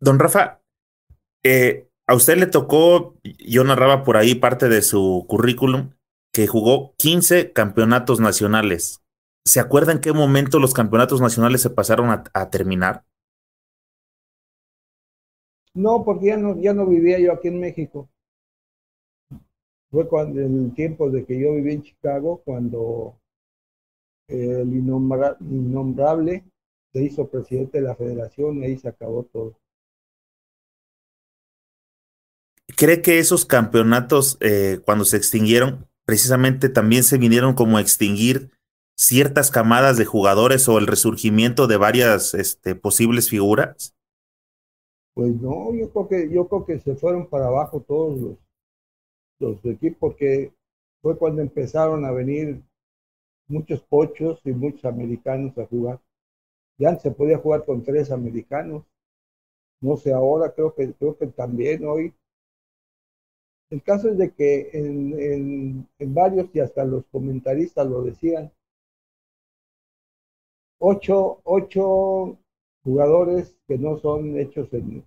[0.00, 0.60] Don Rafa,
[1.44, 5.90] eh, a usted le tocó, yo narraba por ahí parte de su currículum,
[6.32, 9.06] que jugó 15 campeonatos nacionales
[9.46, 13.04] ¿Se acuerda en qué momento los campeonatos nacionales se pasaron a, terminar?
[15.72, 18.10] No, porque ya no, ya no vivía yo aquí en México.
[19.96, 23.18] Fue cuando el tiempo de que yo viví en Chicago, cuando
[24.28, 26.44] el innombrable
[26.92, 29.58] se hizo presidente de la federación y ahí se acabó todo.
[32.76, 38.50] ¿Cree que esos campeonatos, eh, cuando se extinguieron, precisamente también se vinieron como a extinguir
[38.98, 43.96] ciertas camadas de jugadores o el resurgimiento de varias este, posibles figuras?
[45.14, 48.45] Pues no, yo creo que yo creo que se fueron para abajo todos los,
[49.38, 50.52] los equipos porque
[51.02, 52.62] fue cuando empezaron a venir
[53.48, 56.00] muchos pochos y muchos americanos a jugar.
[56.78, 58.84] Ya antes se podía jugar con tres americanos.
[59.80, 62.14] No sé, ahora creo que creo que también hoy
[63.70, 68.52] el caso es de que en, varios y hasta los comentaristas lo decían,
[70.78, 72.38] ocho, ocho
[72.84, 75.04] jugadores que no son hechos en,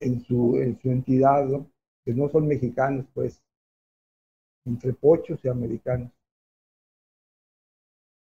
[0.00, 1.48] en, su, en su entidad,
[2.08, 3.42] que no son mexicanos, pues,
[4.64, 6.10] entre pochos y americanos.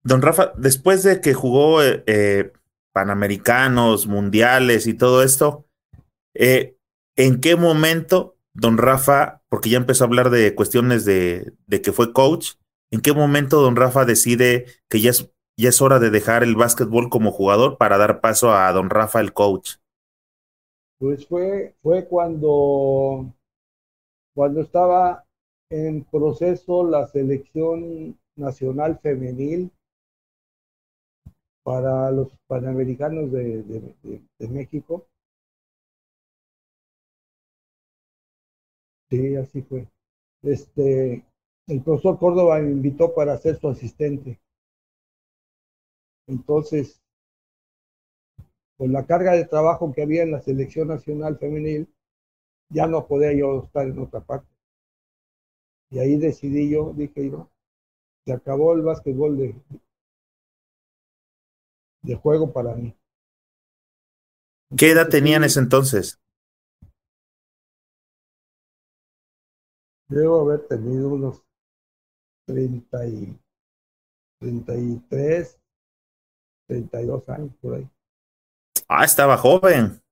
[0.02, 2.52] Don Rafa, después de que jugó eh, eh,
[2.92, 5.64] Panamericanos, Mundiales y todo esto,
[6.34, 6.74] eh,
[7.14, 12.12] ¿En qué momento, don Rafa, porque ya empezó a hablar de cuestiones de, que fue
[12.12, 12.54] coach,
[12.92, 16.56] ¿en qué momento don Rafa decide que ya es, ya es hora de dejar el
[16.56, 19.78] básquetbol como jugador para dar paso a don Rafa, el coach?
[21.00, 23.34] Pues fue, fue cuando,
[24.38, 25.24] cuando estaba
[25.68, 29.72] en proceso la selección nacional femenil
[31.64, 35.08] para los Panamericanos de México.
[39.10, 39.88] Sí, así fue.
[40.44, 41.24] Este,
[41.66, 44.38] el profesor Córdoba me invitó para ser su asistente.
[46.28, 47.02] Entonces,
[48.76, 51.88] con la carga de trabajo que había en la selección nacional femenil,
[52.70, 54.48] ya no podía yo estar en otra parte.
[55.90, 57.50] Y ahí decidí yo, dije yo,
[58.24, 59.54] se acabó el básquetbol de,
[62.02, 62.94] de juego para mí.
[64.76, 66.20] ¿Qué edad tenían ese entonces?
[70.08, 71.42] Debo haber tenido unos
[72.46, 73.38] 30 y
[74.40, 75.58] 33,
[76.66, 77.90] 32 años por ahí.
[78.88, 80.02] Ah, estaba joven.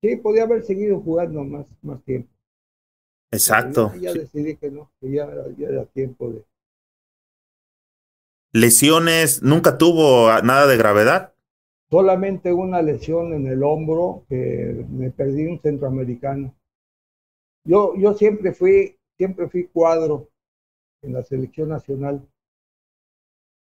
[0.00, 2.30] Sí, podía haber seguido jugando más, más tiempo.
[3.30, 3.92] Exacto.
[3.96, 6.44] Ya, decidí que no, que ya, ya era tiempo de.
[8.52, 9.42] ¿Lesiones?
[9.42, 11.34] ¿Nunca tuvo nada de gravedad?
[11.90, 16.54] Solamente una lesión en el hombro que me perdí un centroamericano.
[17.64, 20.30] Yo, yo siempre fui, siempre fui cuadro
[21.02, 22.26] en la selección nacional.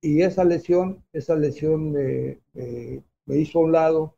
[0.01, 4.17] Y esa lesión, esa lesión me, me, hizo a un lado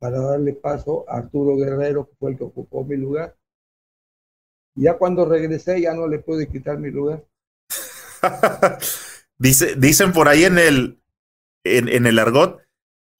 [0.00, 3.36] para darle paso a Arturo Guerrero, que fue el que ocupó mi lugar.
[4.74, 7.24] Ya cuando regresé ya no le pude quitar mi lugar.
[9.38, 11.00] Dice, dicen por ahí en el,
[11.64, 12.60] en, en, el argot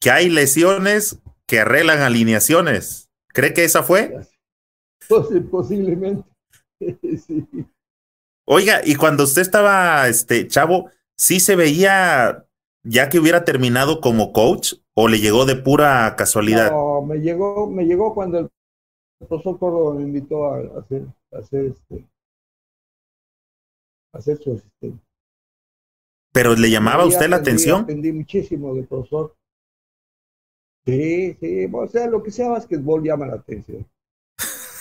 [0.01, 3.09] que hay lesiones que arreglan alineaciones.
[3.29, 4.21] ¿Cree que esa fue?
[5.51, 6.29] posiblemente.
[8.47, 12.47] Oiga, y cuando usted estaba, este, chavo, ¿sí se veía
[12.83, 16.71] ya que hubiera terminado como coach o le llegó de pura casualidad?
[16.71, 18.51] No, me llegó, me llegó cuando el
[19.19, 22.07] profesor Córdoba me invitó a hacer, a hacer este,
[24.13, 25.05] a hacer su asistente.
[26.33, 27.83] ¿Pero le llamaba a usted la atención?
[27.83, 29.35] Aprendí muchísimo del profesor.
[30.87, 33.87] Sí, sí, o sea, lo que sea básquetbol llama la atención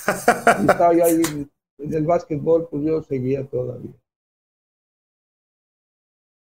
[0.69, 1.21] estaba yo ahí
[1.77, 3.91] en, el básquetbol, pues yo seguía todavía.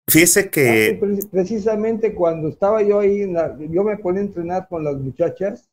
[0.09, 0.99] Fíjese que...
[1.01, 3.29] Ah, precisamente cuando estaba yo ahí,
[3.69, 5.69] yo me ponía a entrenar con las muchachas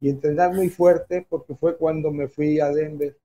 [0.00, 3.18] y entrenar muy fuerte porque fue cuando me fui a Denver.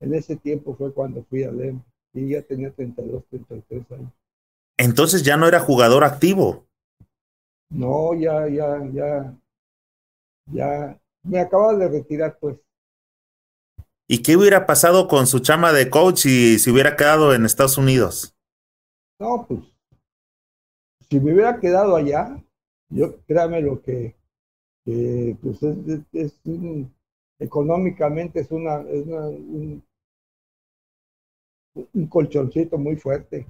[0.00, 4.12] En ese tiempo fue cuando fui a Denver y ya tenía 32, 33 años.
[4.76, 6.66] Entonces ya no era jugador activo.
[7.68, 9.38] No, ya, ya, ya,
[10.46, 12.56] ya, me acaba de retirar, pues.
[14.08, 17.78] ¿Y qué hubiera pasado con su chama de coach si se hubiera quedado en Estados
[17.78, 18.34] Unidos?
[19.20, 19.60] No, pues,
[21.10, 22.42] si me hubiera quedado allá,
[22.88, 24.16] yo créame lo que,
[25.42, 25.62] pues
[26.12, 26.40] es,
[27.38, 29.84] económicamente es una, un,
[31.74, 33.46] un colchoncito muy fuerte.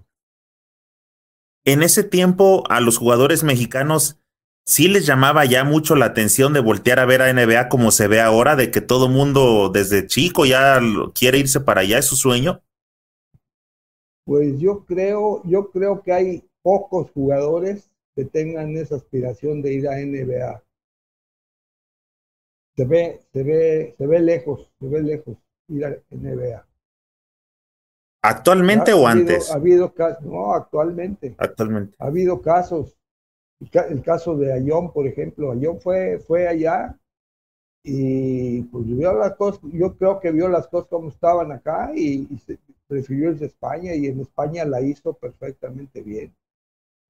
[1.64, 4.18] En ese tiempo a los jugadores mexicanos
[4.66, 8.08] sí les llamaba ya mucho la atención de voltear a ver a NBA como se
[8.08, 10.80] ve ahora, de que todo mundo desde chico ya
[11.14, 12.60] quiere irse para allá, es su sueño.
[14.31, 19.89] Pues yo creo, yo creo que hay pocos jugadores que tengan esa aspiración de ir
[19.89, 20.62] a NBA.
[22.76, 26.64] Se ve, se ve, se ve lejos, se ve lejos ir a NBA.
[28.22, 29.51] ¿Actualmente o antes?
[29.51, 31.35] Ha habido casos, no, actualmente.
[31.37, 31.97] Actualmente.
[31.99, 32.97] Ha habido casos.
[33.59, 36.97] El caso de Ayón, por ejemplo, Ayón fue, fue allá
[37.83, 42.28] y pues vio las cosas, yo creo que vio las cosas como estaban acá y,
[42.47, 42.59] se,
[42.91, 46.34] prefirió irse a España y en España la hizo perfectamente bien.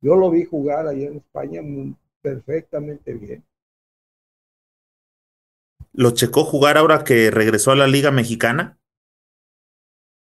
[0.03, 1.63] Yo lo vi jugar allá en España
[2.21, 3.43] perfectamente bien.
[5.93, 8.79] ¿Lo checó jugar ahora que regresó a la Liga Mexicana?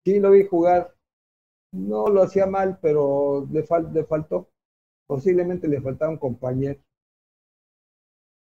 [0.03, 0.93] Sí, lo vi jugar.
[1.71, 4.49] No lo hacía mal, pero le, le faltó.
[5.07, 6.81] Posiblemente le faltaba un compañero.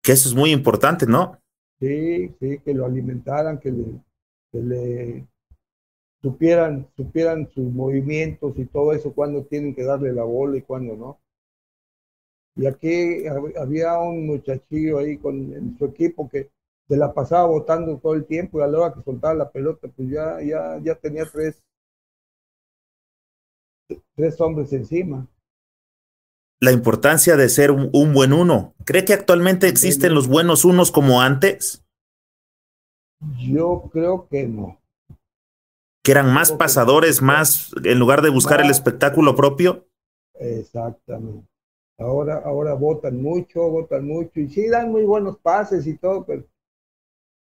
[0.03, 1.41] Que eso es muy importante, ¿no?
[1.81, 3.85] Sí, sí, que lo alimentaran, que le,
[4.53, 5.27] que le
[6.23, 10.97] supieran, supieran sus movimientos y todo eso, cuando tienen que darle la bola y cuando
[10.97, 11.21] no.
[12.57, 13.27] Y aquí
[13.59, 16.51] había un muchachillo ahí con en su equipo que
[16.89, 19.89] se la pasaba botando todo el tiempo y a la hora que soltaba la pelota,
[19.89, 21.63] pues ya, ya, ya tenía tres,
[24.17, 25.27] tres hombres encima.
[26.61, 28.75] La importancia de ser un, buen uno.
[28.85, 31.83] ¿Cree que actualmente existen los buenos unos como antes?
[33.39, 34.79] Yo creo que no.
[36.03, 39.87] ¿Que eran más pasadores, más en lugar de buscar el espectáculo propio?
[40.35, 41.47] Exactamente.
[41.99, 46.45] Ahora, ahora votan mucho, votan mucho y sí dan muy buenos pases y todo, pero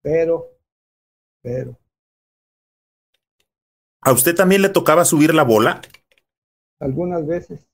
[0.02, 0.58] pero,
[1.42, 1.78] pero.
[4.02, 5.82] ¿A usted también le tocaba subir la bola?
[6.80, 7.68] Algunas veces.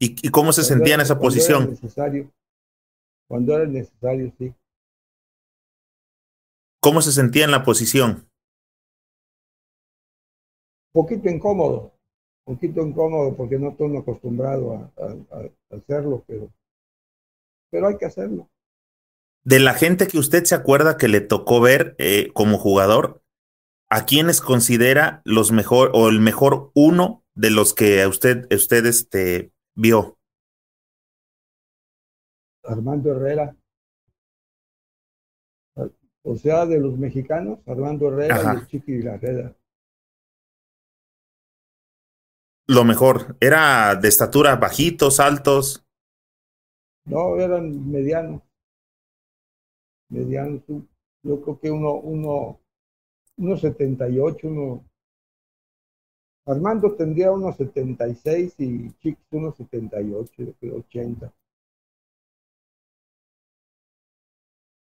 [0.00, 1.62] ¿Y, cómo se sentía en esa posición?
[1.62, 2.32] Era necesario.
[3.28, 4.54] Cuando era necesario, sí.
[6.80, 8.27] ¿Cómo se sentía en la posición?
[10.92, 11.92] Un poquito incómodo,
[12.46, 15.04] un poquito incómodo porque no estoy acostumbrado a,
[15.36, 16.50] a hacerlo, pero,
[17.70, 18.48] pero hay que hacerlo
[19.48, 23.22] de la gente que usted se acuerda que le tocó ver eh, como jugador,
[23.88, 29.52] ¿a quiénes considera los mejor o el mejor uno de los que usted, usted este,
[29.74, 30.18] vio?
[32.62, 33.56] Armando Herrera.
[36.22, 39.00] O sea, de los mexicanos, Armando Herrera y el Chiqui.
[42.68, 45.86] Lo mejor, ¿era de estatura bajitos, altos?
[47.06, 48.42] No, eran medianos
[50.10, 50.62] mediano,
[51.22, 52.60] yo creo que uno, uno,
[53.36, 54.84] uno 78, uno,
[56.46, 61.32] Armando tendría unos 76 y Chiquis unos 78, yo creo 80.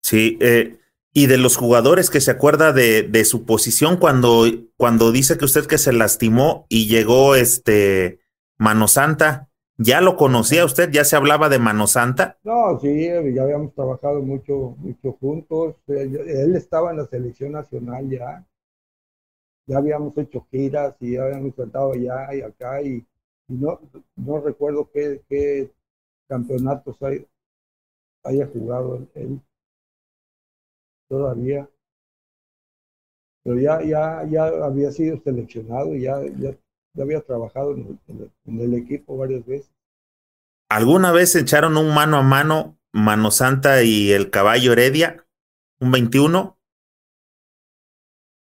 [0.02, 0.80] Sí, eh,
[1.14, 4.46] y de los jugadores que se acuerda de, de, su posición cuando,
[4.78, 8.20] cuando dice que usted que se lastimó y llegó este
[8.58, 10.92] Mano Santa, ¿Ya lo conocía usted?
[10.92, 12.38] ¿Ya se hablaba de Mano Santa?
[12.44, 15.76] No, sí, ya habíamos trabajado mucho, mucho juntos.
[15.88, 18.46] Él estaba en la selección nacional ya.
[19.66, 23.06] Ya habíamos hecho giras y ya habíamos tratado allá y acá y,
[23.48, 23.80] no,
[24.16, 25.72] no recuerdo qué, qué
[26.28, 27.26] campeonatos hay,
[28.24, 29.42] haya jugado él
[31.14, 31.70] todavía.
[33.44, 36.58] Pero ya, ya, ya había sido seleccionado y ya, ya
[36.94, 38.00] ya había trabajado en
[38.46, 39.72] el, equipo varias veces.
[40.70, 45.26] ¿Alguna vez echaron un mano a mano Mano Santa y el caballo Heredia?
[45.80, 46.58] ¿Un 21?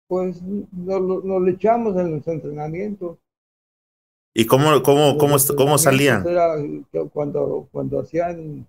[0.07, 3.17] Pues nos lo echamos en los entrenamientos.
[4.33, 6.27] ¿Y cómo, cómo, cómo, cómo salían?
[6.27, 6.55] Era
[7.13, 8.67] cuando, cuando hacían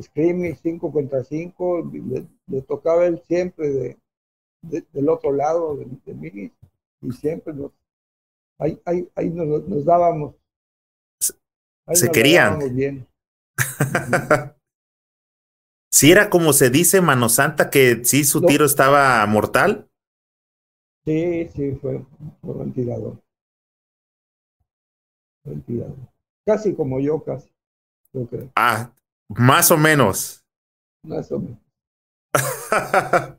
[0.00, 1.90] screaming 5 contra 5,
[2.46, 6.52] le, tocaba él siempre de, del otro lado de, de mí
[7.00, 7.72] y siempre nos,
[8.58, 10.34] ahí, ahí, ahí nos, dábamos.
[11.92, 12.58] se querían.
[12.74, 13.06] bien.
[15.90, 19.88] si era como se dice Mano Santa, que sí su tiro estaba mortal.
[21.04, 22.04] Sí, sí, fue,
[22.42, 23.22] fue un tirador.
[26.44, 27.48] Casi como yo, casi.
[28.56, 28.92] Ah,
[29.28, 30.44] más o menos.
[31.02, 31.58] Más o menos.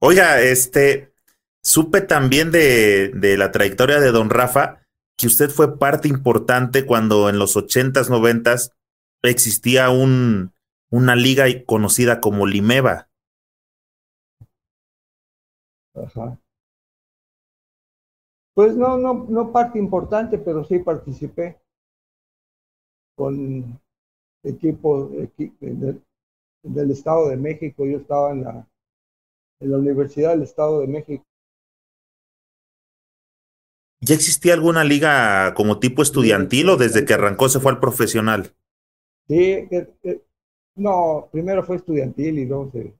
[0.00, 1.14] Oiga, este,
[1.62, 4.82] Supe también de, de, la trayectoria de don Rafa
[5.16, 8.72] que usted fue parte importante cuando en los ochentas, noventas
[9.22, 10.52] existía un,
[10.90, 13.08] una liga conocida como Limeva.
[15.94, 16.38] Ajá.
[18.54, 21.60] Pues no, no, no parte importante, pero sí participé
[23.14, 23.80] con
[24.46, 25.08] equipo,
[25.60, 26.02] del,
[26.62, 27.86] del, Estado de México.
[27.86, 28.68] Yo estaba en la,
[29.60, 31.24] en la Universidad del Estado de México.
[34.00, 38.54] ¿Ya existía alguna liga como tipo estudiantil o desde que arrancó se fue al profesional?
[39.26, 39.68] Sí,
[40.76, 42.94] no, primero fue estudiantil y luego se,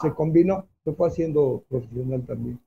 [0.00, 2.60] se combinó, se fue haciendo profesional también.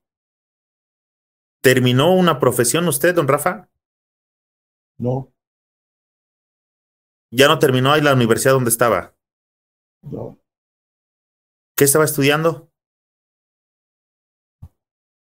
[1.61, 3.69] ¿Terminó una profesión usted, don Rafa?
[4.97, 5.31] No.
[7.31, 9.13] ¿Ya no terminó ahí la universidad donde estaba?
[10.01, 10.37] No.
[11.75, 12.71] ¿Qué estaba estudiando?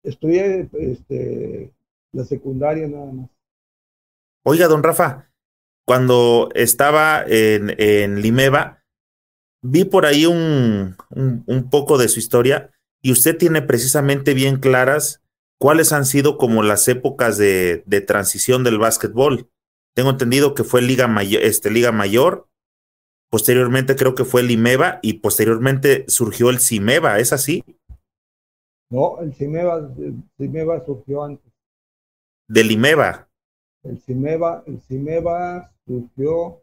[0.04, 1.74] Estudié este,
[2.12, 3.30] la secundaria nada más.
[4.44, 5.32] Oiga, don Rafa,
[5.86, 8.84] cuando estaba en, en Limeva,
[9.64, 12.72] vi por ahí un, un, un, poco de su historia
[13.02, 15.24] y usted tiene precisamente bien claras
[15.58, 19.50] cuáles han sido como las épocas de, de transición del básquetbol.
[19.96, 22.50] Tengo entendido que fue Liga, Mayor, este, Liga Mayor,
[23.30, 27.64] posteriormente creo que fue el Limeva y posteriormente surgió el Cimeva, ¿es así?
[28.90, 31.50] No, el Cimeva, el Cimeva surgió antes.
[32.48, 33.30] ¿Del Limeva?
[33.84, 36.62] El Cimeva, el Cimeva surgió,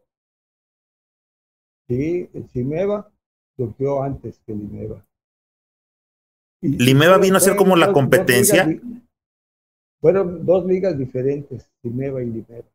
[1.89, 3.11] sí, el Cimeva
[3.57, 5.07] surgió antes que el Limeva.
[6.61, 8.65] Y ¿Limeva vino a ser como la competencia?
[8.65, 9.03] Dos ligas,
[10.03, 12.69] fueron dos ligas diferentes, Limeva y Limeva.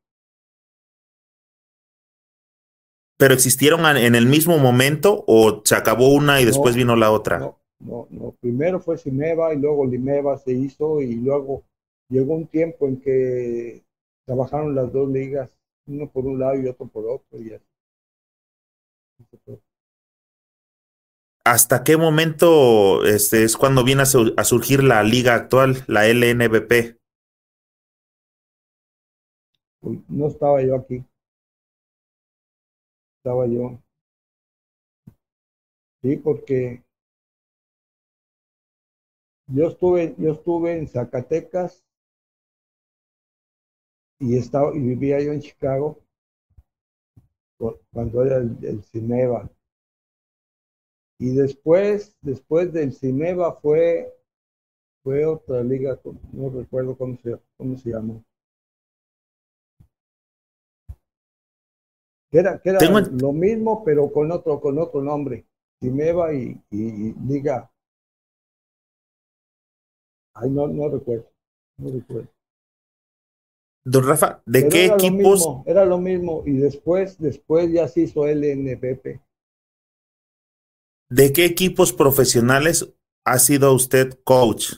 [3.18, 7.11] ¿Pero existieron en el mismo momento o se acabó una y después no, vino la
[7.11, 7.39] otra?
[7.39, 8.36] No, no, no.
[8.39, 11.63] Primero fue Cimeva y luego Limeva se hizo y luego
[12.09, 13.84] llegó un tiempo en que
[14.26, 15.49] trabajaron las dos ligas,
[15.88, 17.41] uno por un lado y otro por otro.
[17.41, 17.65] Y así.
[21.43, 26.07] ¿Hasta qué momento este, es cuando viene a, su a surgir la liga actual, la
[26.07, 26.97] LNBP?
[30.07, 31.03] No estaba yo aquí
[33.28, 33.78] estaba yo.
[36.02, 36.82] Sí, porque
[39.48, 41.84] yo estuve, yo estuve en Zacatecas
[44.20, 46.00] y estaba y vivía yo en Chicago
[47.92, 49.48] cuando era el, el Cineva.
[51.20, 54.12] Y después, después del Cineva fue,
[55.04, 56.00] fue otra liga,
[56.34, 58.24] no recuerdo cómo se, cómo se llamó.
[62.30, 63.00] Que era, que era Tengo...
[63.00, 65.46] lo mismo, pero con otro, con otro nombre,
[65.80, 67.72] Cimeva y, y, y, Liga.
[70.34, 71.32] Ay, no, no recuerdo,
[71.78, 72.30] no recuerdo.
[73.86, 75.22] Don Rafa, ¿de pero qué era equipos?
[75.22, 79.22] Lo mismo, era lo mismo, y después, después ya se hizo LNPP.
[81.10, 82.94] ¿De qué equipos profesionales
[83.26, 84.74] ha sido usted coach?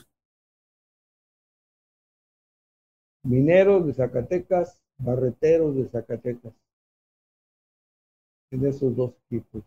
[3.24, 6.52] Mineros de Zacatecas, Barreteros de Zacatecas
[8.50, 9.62] en esos dos equipos.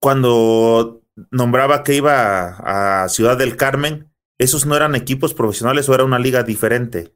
[0.00, 6.04] Cuando nombraba que iba a Ciudad del Carmen, ¿esos no eran equipos profesionales o era
[6.04, 7.14] una liga diferente?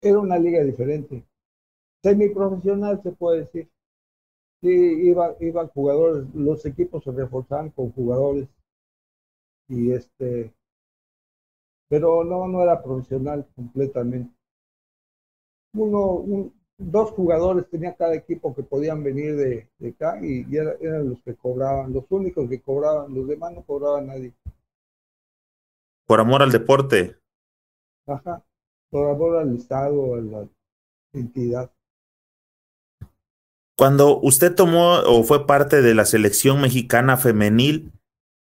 [0.00, 1.24] Era una liga diferente.
[2.02, 3.70] Semiprofesional se puede decir.
[4.62, 8.48] Sí, iba, iban jugadores, los equipos se reforzaban con jugadores.
[9.68, 10.54] Y este,
[11.88, 14.34] pero no, no era profesional completamente.
[15.74, 20.56] Uno, un, dos jugadores tenía cada equipo que podían venir de, de acá y, y
[20.56, 24.32] era, eran los que cobraban, los únicos que cobraban, los demás no cobraban nadie.
[26.06, 27.16] Por amor al deporte.
[28.06, 28.44] Ajá,
[28.90, 30.48] por amor al Estado, a la
[31.12, 31.70] entidad.
[33.76, 37.92] Cuando usted tomó o fue parte de la selección mexicana femenil,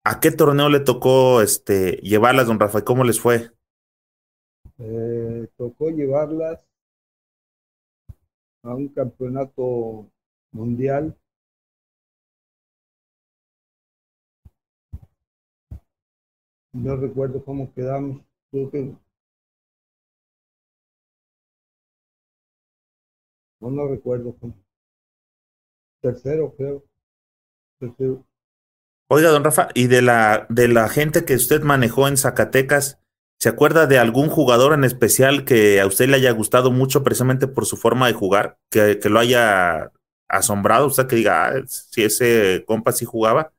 [0.03, 2.83] ¿a qué torneo le tocó este, llevarlas, don Rafael?
[2.83, 3.51] ¿Cómo les fue?
[4.77, 6.67] Eh, tocó llevarlas
[8.67, 10.11] a un campeonato
[10.51, 11.15] mundial.
[16.73, 18.21] No recuerdo cómo quedamos.
[18.51, 18.95] Creo que
[23.59, 24.55] no, recuerdo cómo.
[26.01, 26.83] Tercero, creo.
[27.79, 28.25] Tercero.
[29.09, 32.99] Oiga, don Rafa, y de la, de la gente que usted manejó en Zacatecas,
[33.47, 37.47] ¿Se acuerda de algún jugador en especial que a usted le haya gustado mucho precisamente
[37.47, 38.59] por su forma de jugar?
[38.69, 39.89] Que, lo haya
[40.27, 43.53] asombrado, usted que diga, ah, si ese compa sí jugaba.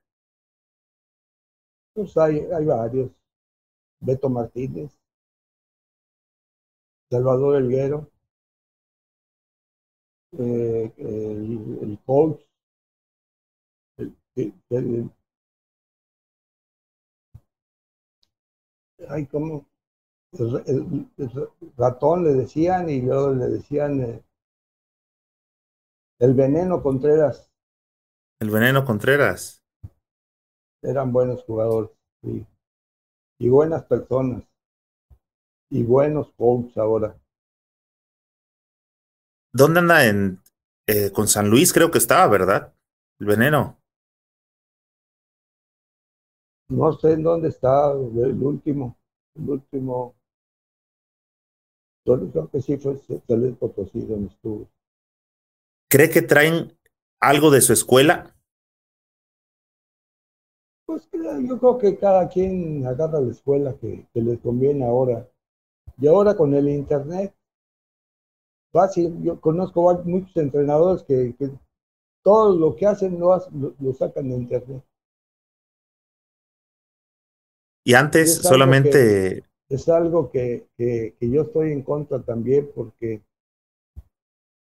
[1.94, 3.10] Pues hay, hay varios.
[4.00, 4.92] Beto Martínez,
[7.10, 8.10] Salvador Elguero,
[10.38, 11.98] eh, el,
[14.36, 15.10] el, el,
[19.08, 19.66] ay, ¿cómo?
[20.32, 24.22] El, el, el, ratón le decían y luego le decían eh,
[26.20, 27.50] el veneno Contreras.
[28.40, 29.64] El veneno Contreras.
[30.82, 31.90] Eran buenos jugadores,
[32.22, 32.46] sí.
[33.40, 34.44] y buenas personas
[35.70, 37.18] y buenos coaches ahora.
[39.52, 40.40] ¿Dónde anda en
[40.86, 41.72] eh, con San Luis?
[41.72, 42.74] Creo que estaba, ¿verdad?
[43.18, 43.78] El veneno.
[46.70, 48.96] No sé en dónde está el último,
[49.34, 50.17] el último.
[52.16, 54.66] Yo creo que sí fue San Potosí donde estuvo.
[55.90, 56.78] ¿Cree que traen
[57.20, 58.34] algo de su escuela?
[60.86, 65.28] Pues yo creo que cada quien agarra la escuela que, que les conviene ahora.
[66.00, 67.34] Y ahora con el internet,
[68.72, 71.34] fácil, yo conozco muchos entrenadores que,
[72.22, 73.38] todo lo que hacen lo,
[73.80, 74.82] lo, sacan de internet.
[77.84, 79.47] Y antes solamente...
[79.68, 83.22] es algo que, que, yo estoy en contra también porque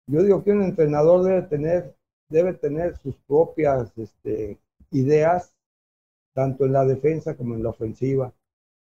[0.07, 1.97] yo digo que un entrenador debe tener,
[2.29, 4.59] debe tener sus propias este,
[4.91, 5.55] ideas,
[6.35, 8.33] tanto en la defensa como en la ofensiva.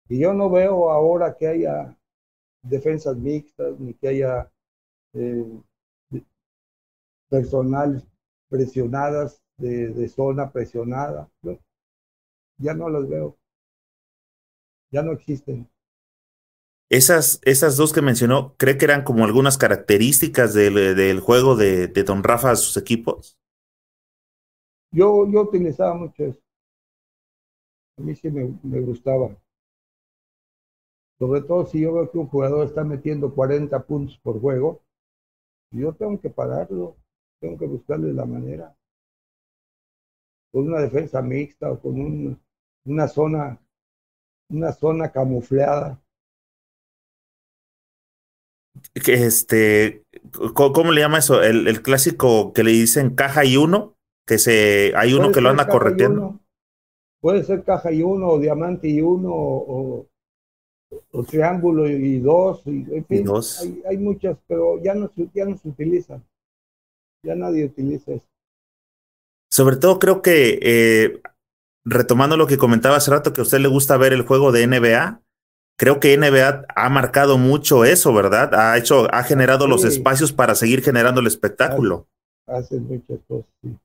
[0.10, 1.98] Y yo no veo ahora que haya
[2.64, 4.52] defensas mixtas, ni que haya
[5.14, 5.62] eh,
[7.30, 8.04] personal
[8.50, 11.30] presionadas, de, zona presionada.
[12.58, 13.38] ya no las veo.
[14.92, 15.71] Ya no existen.
[16.92, 21.88] Esas, esas dos que mencionó, ¿cree que eran como algunas características del, del juego de,
[21.88, 23.40] de, Don Rafa a sus equipos?
[24.92, 26.42] Yo, yo utilizaba mucho eso.
[27.98, 29.30] A mí sí me, me gustaba.
[31.18, 34.82] Sobre todo si yo veo que un jugador está metiendo 40 puntos por juego,
[35.72, 36.98] yo tengo que pararlo,
[37.40, 38.76] tengo que buscarle la manera.
[40.52, 42.38] Con una defensa mixta o con
[42.84, 43.62] una zona,
[44.50, 46.01] una zona camuflada.
[48.94, 50.04] Este,
[50.54, 51.42] ¿cómo le llama eso?
[51.42, 53.96] El, el clásico que le dicen caja y uno,
[54.28, 56.40] que se, hay uno que lo anda correteando.
[57.22, 60.08] Puede ser caja y uno, o diamante y uno, o,
[61.12, 62.84] o triángulo y dos, y,
[63.24, 63.68] dos.
[63.88, 66.24] Hay, muchas, pero ya no, ya no se utilizan.
[67.24, 68.26] Ya nadie utiliza eso.
[69.50, 71.22] Sobre todo creo que, eh,
[71.86, 74.66] retomando lo que comentaba hace rato, que a usted le gusta ver el juego de
[74.66, 75.22] NBA,
[75.82, 78.54] creo que NBA ha marcado mucho eso, ¿verdad?
[78.54, 82.08] Ha hecho, ha generado los espacios para seguir generando el espectáculo.
[82.46, 83.76] Hacen muchas cosas, sí.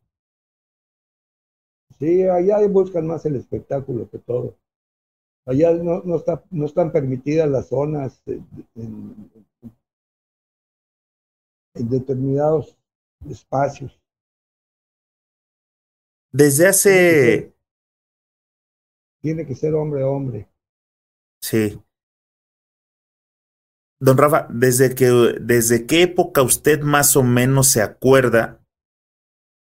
[1.99, 4.59] Sí, allá buscan más el espectáculo que todo.
[5.47, 8.21] Allá no, no, está, no están permitidas las zonas
[8.75, 9.31] en,
[11.73, 12.77] determinados
[13.27, 13.99] espacios.
[16.31, 17.55] Desde hace...
[19.23, 20.47] Tiene que ser, hombre a hombre.
[21.41, 21.81] Sí.
[23.99, 25.07] Don Rafa, ¿desde, que,
[25.41, 28.61] ¿desde qué época usted más o menos se acuerda?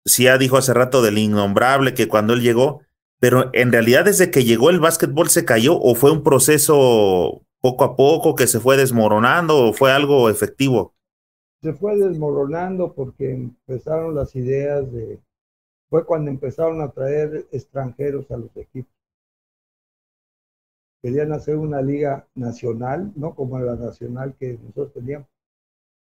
[0.06, 2.82] Si ya dijo hace rato del innombrable que cuando él llegó,
[3.20, 7.84] pero en realidad desde que llegó el básquetbol se cayó o fue un proceso poco
[7.84, 10.94] a poco que se fue desmoronando o fue algo efectivo?
[11.62, 15.20] Se fue desmoronando porque empezaron las ideas de,
[15.90, 18.92] fue cuando empezaron a traer extranjeros a los equipos.
[21.02, 25.28] Querían hacer una liga nacional, no como la nacional que nosotros teníamos.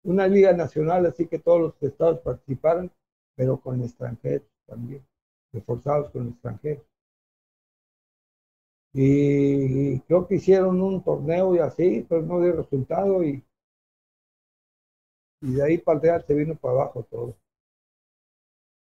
[0.03, 2.91] Una liga nacional, así que todos los estados participaran,
[3.35, 5.05] pero con extranjeros también,
[5.53, 6.83] reforzados con extranjeros.
[8.93, 13.43] Y creo que hicieron un torneo y así, pero no dio resultado y,
[15.41, 17.37] y de ahí para se vino para abajo todo.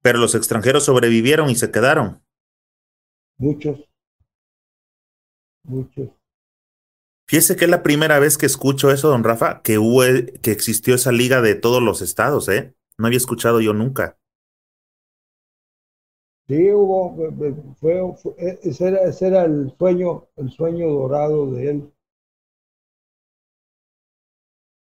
[0.02, 2.22] Pero los extranjeros sobrevivieron y se quedaron.
[3.38, 3.89] Muchos.
[5.70, 6.10] Muchos.
[7.28, 10.02] Fíjese que es la primera vez que escucho eso, don Rafa, que hubo,
[10.42, 12.74] que existió esa liga de todos los estados, ¿eh?
[12.98, 14.18] No había escuchado yo nunca.
[16.48, 17.16] Sí, hubo,
[17.80, 18.00] fue,
[18.40, 21.94] e, ese, era, ese era el sueño, el sueño dorado de él.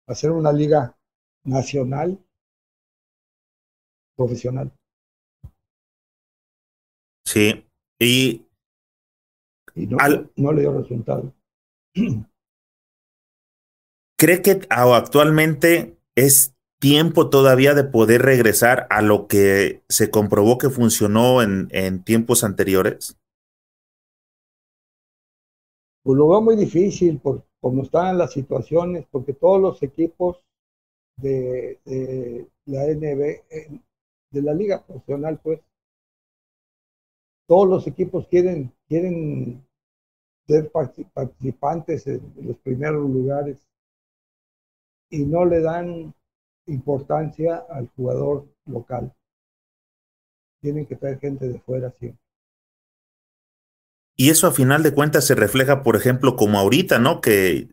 [0.06, 0.96] Hacer una liga
[1.42, 2.24] nacional
[4.16, 4.72] profesional.
[7.24, 7.66] Sí,
[7.98, 8.47] y,
[9.86, 9.98] no,
[10.36, 11.32] no le dio resultado.
[14.18, 20.70] ¿Cree que actualmente es tiempo todavía de poder regresar a lo que se comprobó que
[20.70, 23.16] funcionó en, en tiempos anteriores?
[26.02, 30.42] Pues lo veo muy difícil por cómo están las situaciones, porque todos los equipos
[31.16, 31.78] de,
[32.66, 33.80] la NB, eh,
[34.30, 35.60] de la liga profesional, pues,
[37.46, 39.66] todos los equipos quieren, quieren
[40.49, 40.72] ser
[41.12, 43.59] participantes en los primeros lugares
[45.11, 46.14] y no le dan
[46.66, 49.14] importancia al jugador local.
[50.61, 52.20] Tienen que traer gente de fuera siempre.
[54.16, 57.20] Y eso a final de cuentas se refleja, por ejemplo, como ahorita, ¿no?
[57.20, 57.68] Que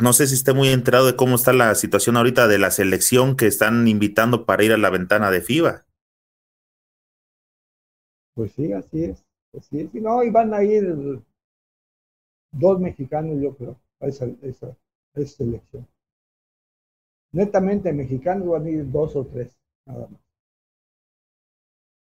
[0.00, 3.36] no sé si esté muy enterado de cómo está la situación ahorita de la selección
[3.36, 5.86] que están invitando para ir a la ventana de FIBA.
[8.34, 9.24] Pues sí, así es.
[9.56, 9.94] Así es.
[9.94, 11.20] Y no, y van a ir
[12.50, 14.76] dos mexicanos, yo creo, a esa, esa,
[15.14, 15.86] esa selección.
[17.32, 20.20] Netamente mexicanos van a ir dos o tres, nada más.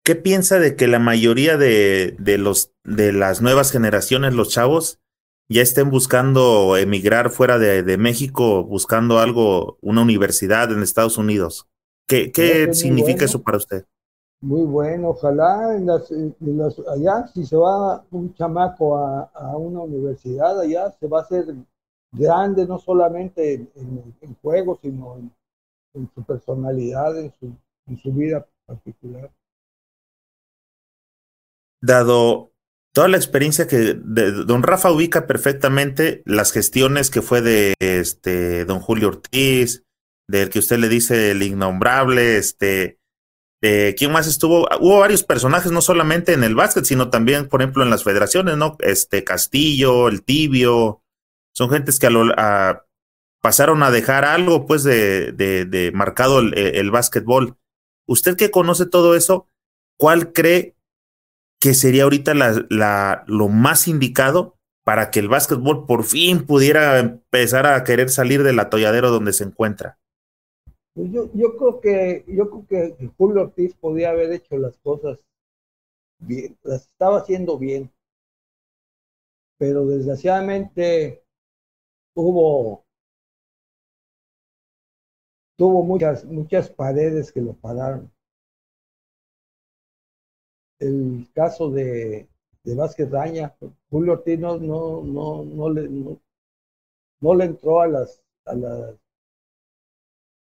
[0.05, 5.01] ¿Qué piensa de que la mayoría de, de, los, de las nuevas generaciones, los chavos,
[5.51, 11.69] ya estén buscando emigrar fuera de, de México, buscando algo, una universidad en Estados Unidos?
[12.07, 13.85] ¿Qué, qué significa bueno, eso para usted?
[14.41, 16.11] Muy bueno, ojalá en las,
[16.89, 21.47] allá, si se va un chamaco a, a, una universidad, allá se va a hacer
[22.13, 23.69] grande, no solamente en,
[24.21, 24.37] en,
[24.81, 25.33] sino en,
[25.95, 27.53] en, su personalidad, en su,
[27.89, 29.29] en su vida particular.
[31.83, 32.53] Dado
[32.93, 38.65] toda la experiencia que de, don Rafa ubica perfectamente las gestiones que fue de este
[38.65, 39.85] don Julio Ortiz,
[40.29, 42.98] del que usted le dice el innombrable, este,
[43.61, 44.69] eh, ¿quién más estuvo?
[44.81, 48.57] Hubo varios personajes, no solamente en el básquet, sino también, por ejemplo, en las federaciones,
[48.57, 48.77] ¿no?
[48.81, 51.03] Este Castillo, el Tibio,
[51.53, 52.09] son gentes que
[53.41, 57.57] pasaron a dejar algo, pues, de, marcado el, el básquetbol.
[58.07, 59.49] Usted que conoce todo eso,
[59.99, 60.77] ¿cuál cree
[61.61, 67.83] que sería ahorita lo más indicado para que el básquetbol por fin pudiera empezar a
[67.83, 69.99] querer salir del atolladero donde se encuentra?
[70.99, 75.25] Pues yo, yo creo que yo creo que Julio Ortiz podía haber hecho las cosas
[76.19, 77.89] bien, las estaba haciendo bien,
[79.59, 81.23] pero desgraciadamente
[82.17, 82.85] hubo
[85.57, 88.11] tuvo muchas muchas paredes que lo pararon.
[90.81, 92.29] El caso de,
[92.65, 93.55] de Vázquez Daña,
[93.89, 96.21] Julio Ortiz no, no, no, no, le, no,
[97.21, 98.97] no le entró a las, a las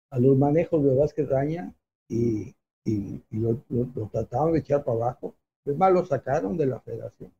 [0.10, 1.74] a los manejos de Vázquez Daña
[2.08, 5.36] y, y, y lo, lo, lo, trataron de echar para abajo.
[5.66, 7.34] Es más, lo sacaron de la federación.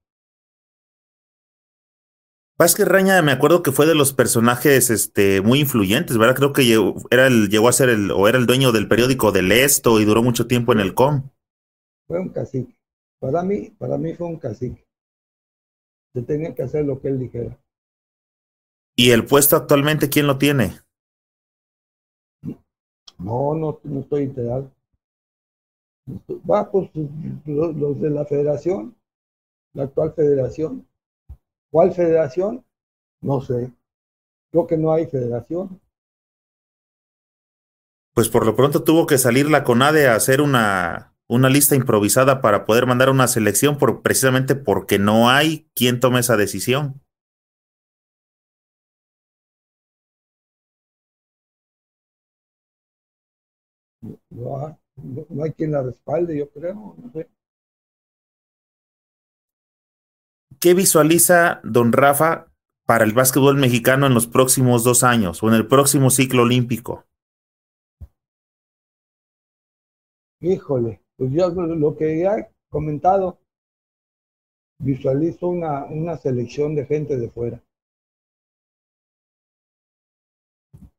[2.58, 6.36] Vázquez Raña, me acuerdo que fue de los personajes este, muy influyentes, ¿verdad?
[6.36, 9.34] Creo que llegó, era el, llegó a ser el, o era el dueño del periódico
[9.34, 11.30] del Esto y duró mucho tiempo en el COM.
[12.08, 12.74] Fue un cacique.
[13.20, 14.88] Para mí, para mí fue un cacique.
[16.14, 17.60] Se tenía que hacer lo que él dijera.
[18.96, 20.80] ¿Y el puesto actualmente quién lo tiene?
[23.18, 24.72] No, no, no estoy enterado.
[26.50, 26.90] Va, pues
[27.46, 28.96] los, de la federación,
[29.74, 30.88] la actual federación.
[31.72, 32.64] ¿Cuál federación?
[33.22, 33.72] No sé.
[34.52, 35.82] Creo que no hay federación.
[38.14, 42.42] Pues por lo pronto tuvo que salir la CONADE a hacer una una lista improvisada
[42.42, 47.02] para poder mandar una selección por, precisamente porque no hay quien tome esa decisión.
[54.30, 54.78] No,
[55.30, 57.30] no, hay quien la respalde, yo creo, no sé.
[60.60, 62.52] ¿Qué visualiza don Rafa
[62.86, 67.06] para el básquetbol mexicano en los próximos dos años o en el próximo ciclo olímpico?
[70.42, 73.40] Híjole, pues yo lo que ya he comentado,
[74.80, 77.64] visualizo una, una selección de gente de fuera.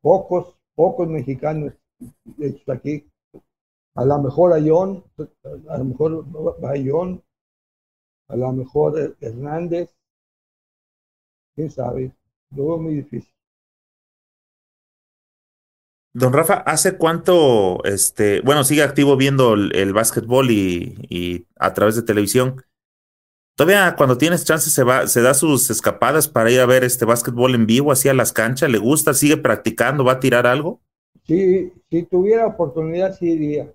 [0.01, 1.73] Pocos, pocos mexicanos
[2.39, 3.09] hechos aquí.
[3.95, 5.03] A lo mejor a John,
[5.69, 6.25] a lo mejor
[6.85, 7.23] John,
[8.27, 9.95] a lo mejor Hernández,
[11.55, 12.15] quién sabe,
[12.51, 13.33] lo veo muy difícil.
[16.13, 21.73] Don Rafa, ¿hace cuánto, este, bueno, sigue activo viendo el, el básquetbol y, y, a
[21.73, 22.63] través de televisión?
[23.55, 27.05] Todavía cuando tienes chance se va, se da sus escapadas para ir a ver este
[27.05, 29.13] básquetbol en vivo, así a las canchas, ¿le gusta?
[29.13, 30.03] ¿Sigue practicando?
[30.03, 30.81] ¿Va a tirar algo?
[31.27, 33.73] Sí, si tuviera oportunidad sí iría.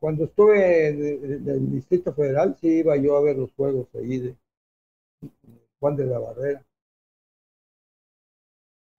[0.00, 4.36] Cuando estuve del Distrito Federal sí iba yo a ver los juegos ahí de
[5.78, 6.64] Juan de la Barrera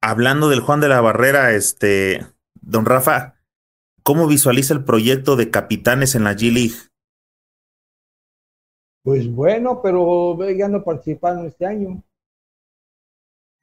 [0.02, 2.26] hablando del Juan de la Barrera, este,
[2.60, 3.36] don Rafa,
[4.04, 6.76] ¿cómo visualiza el proyecto de capitanes en la G-League?
[9.04, 12.04] Pues bueno, pero ya no participaron este año.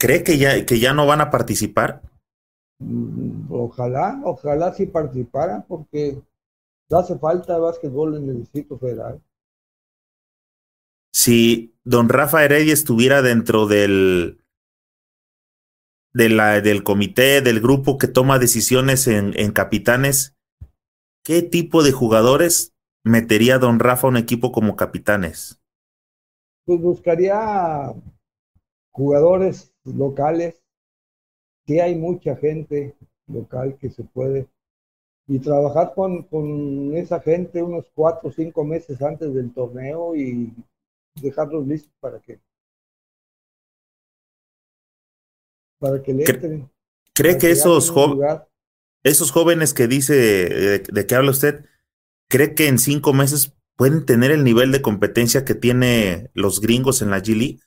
[0.00, 2.02] ¿Cree que ya, que ya no van a participar?
[2.78, 6.20] Mm, ojalá, ojalá sí participaran, porque
[6.90, 9.20] hace falta básquetbol en el Distrito Federal.
[11.12, 14.40] Si don Rafa Heredia estuviera dentro del,
[16.12, 20.36] de la, del comité, del grupo que toma decisiones en, en capitanes,
[21.24, 22.74] ¿qué tipo de jugadores
[23.04, 25.60] metería Don Rafa a un equipo como capitanes?
[26.64, 27.92] Pues buscaría
[28.90, 30.62] jugadores locales,
[31.68, 32.96] que hay mucha gente
[33.26, 34.48] local que se puede,
[35.26, 40.50] y trabajar con, con esa gente unos cuatro o cinco meses antes del torneo y
[41.20, 42.40] dejarlos listos para que
[45.78, 46.70] para que le entren.
[47.12, 47.92] ¿Cree que, esos,
[49.02, 51.66] esos jóvenes que dice de, de, que habla usted,
[52.30, 57.02] cree que en cinco meses pueden tener el nivel de competencia que tiene los gringos
[57.02, 57.60] en la G League?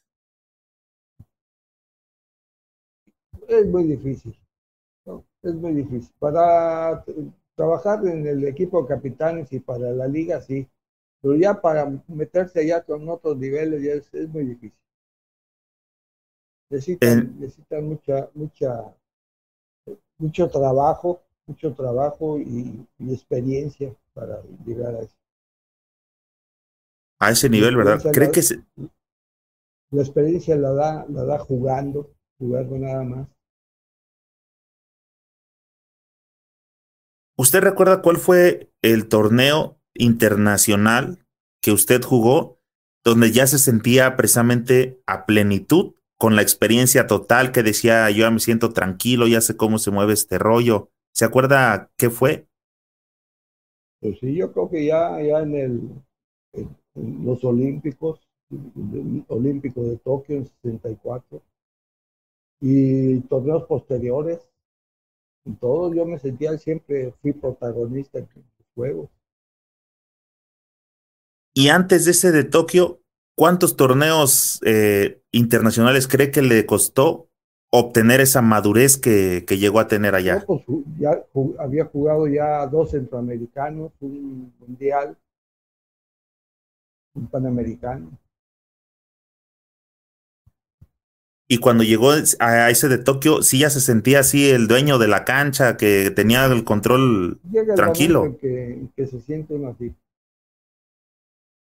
[3.51, 4.33] Es muy difícil.
[5.43, 6.13] Es muy difícil.
[6.19, 7.03] Para
[7.53, 10.65] trabajar en el equipo de capitanes y para la liga, sí.
[11.21, 14.79] Pero ya para meterse allá con otros niveles ya es, muy difícil.
[16.69, 18.95] Necesitan, necesitan mucha, mucha,
[20.17, 25.15] mucho trabajo, mucho trabajo y, experiencia para llegar a eso.
[27.19, 28.01] A ese nivel, ¿verdad?
[28.13, 28.63] ¿Cree que se...
[29.89, 33.40] la experiencia la da, la da jugando, jugando nada más.
[37.41, 41.25] ¿Usted recuerda cuál fue el torneo internacional
[41.59, 42.59] que usted jugó
[43.03, 48.29] donde ya se sentía precisamente a plenitud con la experiencia total que decía yo ya
[48.29, 50.91] me siento tranquilo, ya sé cómo se mueve este rollo?
[51.15, 52.45] ¿Se acuerda qué fue?
[54.01, 55.89] Pues sí, yo creo que ya, ya en, el,
[56.93, 58.19] los Olímpicos,
[59.29, 61.41] Olímpicos de Tokio en 64
[62.59, 64.50] y torneos posteriores,
[65.45, 69.09] en todos yo me sentía siempre, fui protagonista en los juegos.
[71.53, 73.01] Y antes de ese de Tokio,
[73.35, 77.27] ¿cuántos torneos eh, internacionales cree que le costó
[77.71, 80.45] obtener esa madurez que, que llegó a tener allá?
[80.45, 80.63] pues,
[80.97, 81.23] ya
[81.59, 85.17] había jugado ya dos centroamericanos, un mundial,
[87.15, 88.11] un panamericano.
[91.51, 95.09] Y cuando llegó a ese de Tokio, sí ya se sentía así el dueño de
[95.09, 98.37] la cancha, que tenía el control Llega el tranquilo.
[98.39, 99.93] Que, que, se siente uno así.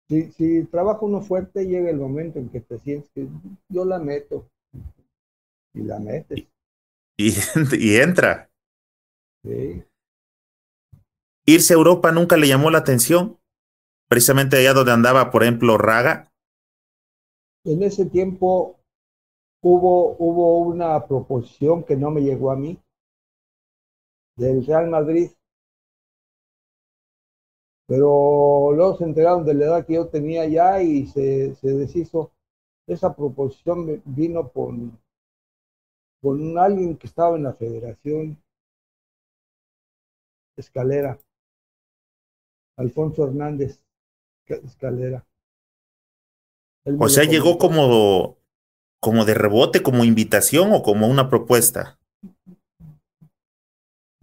[0.09, 3.28] Si, si trabaja uno fuerte, llega el momento en que te sientes que
[3.68, 4.51] yo la meto.
[5.72, 6.49] Y la metes.
[7.16, 7.32] Y,
[7.78, 8.51] y entra.
[9.45, 9.84] Sí.
[11.47, 13.39] Irse a Europa nunca le llamó la atención.
[14.09, 16.32] Precisamente allá donde andaba, por ejemplo, Raga.
[17.64, 18.80] En ese tiempo
[19.67, 22.81] hubo, hubo una proposición que no me llegó a mí
[24.37, 25.31] del Real Madrid,
[27.89, 32.33] pero luego se enteraron de la edad que yo tenía ya y se, se deshizo.
[32.87, 34.73] Esa proposición vino por,
[36.23, 38.41] con alguien que estaba en la federación
[40.57, 41.19] Escalera,
[42.79, 43.83] Alfonso Hernández
[44.47, 45.27] Escalera.
[47.01, 48.37] O sea, llegó como
[49.01, 51.99] como de rebote, como invitación o como una propuesta?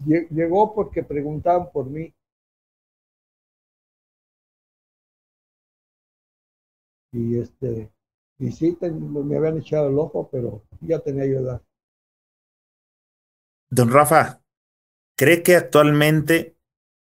[0.05, 2.13] Llegó porque preguntaban por mí.
[7.13, 7.91] Y este,
[8.39, 11.61] y sí, me habían echado el ojo, pero ya tenía yo edad.
[13.69, 14.41] Don Rafa,
[15.17, 16.57] ¿cree que actualmente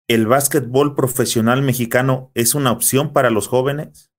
[0.08, 4.11] el básquetbol profesional mexicano es una opción para los jóvenes?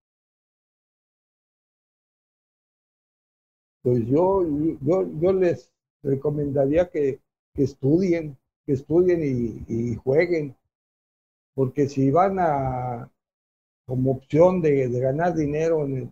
[3.83, 4.43] Pues yo,
[4.81, 5.71] yo, yo les
[6.01, 7.19] recomendaría que,
[7.53, 9.21] que estudien, que estudien
[9.67, 10.55] y, jueguen,
[11.53, 13.11] porque si van a
[13.85, 16.09] como opción de, de ganar dinero en,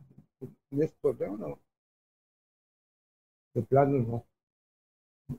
[0.72, 1.60] en este torneo, no.
[3.54, 4.26] De plano no.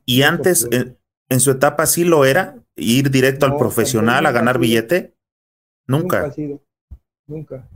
[0.07, 2.63] ¿Y antes, en, su etapa sí lo era?
[2.77, 5.15] ¿Ir directo al profesional a ganar billete?
[5.87, 6.21] Nunca.
[6.21, 6.63] Nunca ha sido.
[7.27, 7.69] Nunca.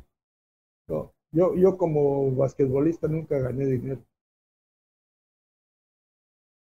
[0.88, 1.12] No.
[1.32, 4.00] Yo, yo como basquetbolista nunca gané dinero.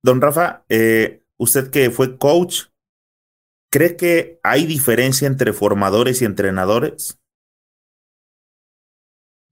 [0.03, 2.67] Don Rafa, eh, usted que fue coach,
[3.71, 7.19] ¿cree que hay diferencia entre formadores y entrenadores?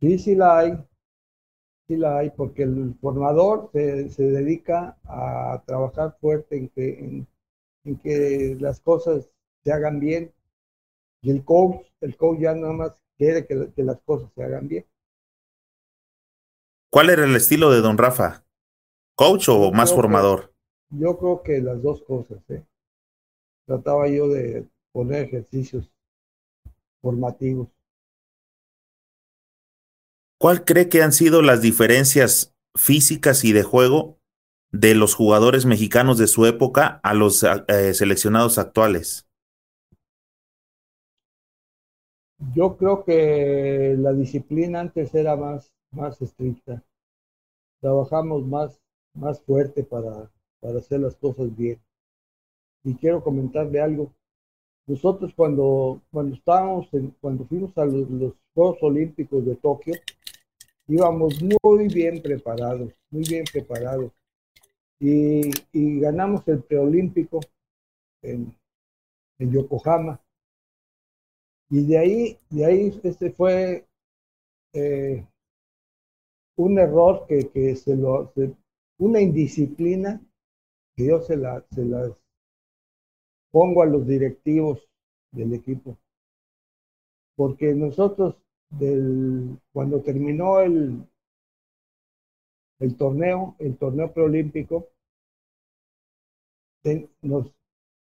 [0.00, 0.72] Sí, sí la hay.
[1.88, 7.26] Sí la hay, porque el formador se, se dedica a trabajar fuerte en que,
[7.84, 9.28] en, que las cosas
[9.64, 10.32] se hagan bien.
[11.22, 14.68] Y el coach, el coach ya nada más quiere que, que las cosas se hagan
[14.68, 14.86] bien.
[16.90, 18.45] ¿Cuál era el estilo de don Rafa?
[19.16, 20.52] ¿Coach o más formador?
[20.90, 22.38] yo creo que las dos cosas.
[22.50, 22.62] ¿eh?
[23.66, 25.90] Trataba yo de poner ejercicios
[27.00, 27.68] formativos.
[30.38, 34.18] ¿Cuál cree que han sido las diferencias físicas y de juego
[34.70, 39.26] de los jugadores mexicanos de su época a los eh, seleccionados actuales?
[42.54, 46.84] Yo creo que la disciplina antes era más, más estricta.
[47.80, 48.78] Trabajamos más,
[49.16, 51.80] más fuerte para, para hacer las cosas bien.
[52.84, 54.12] Y quiero comentarle algo.
[54.86, 56.88] Nosotros cuando, cuando estábamos,
[57.20, 59.94] cuando fuimos a los, Juegos Olímpicos de Tokio,
[60.86, 64.12] íbamos muy bien preparados, muy bien preparados.
[64.98, 67.40] Y, y ganamos el preolímpico
[68.22, 68.56] en,
[69.38, 70.20] en Yokohama.
[71.68, 73.86] Y de ahí, de ahí este fue
[74.72, 75.26] eh,
[76.56, 78.32] un error que, que se lo,
[78.98, 80.20] una indisciplina
[80.96, 82.12] que yo se, la, se las
[83.50, 84.88] pongo a los directivos
[85.32, 85.98] del equipo.
[87.34, 88.34] Porque nosotros,
[88.68, 91.06] del, cuando terminó el,
[92.80, 94.88] el torneo, el torneo preolímpico,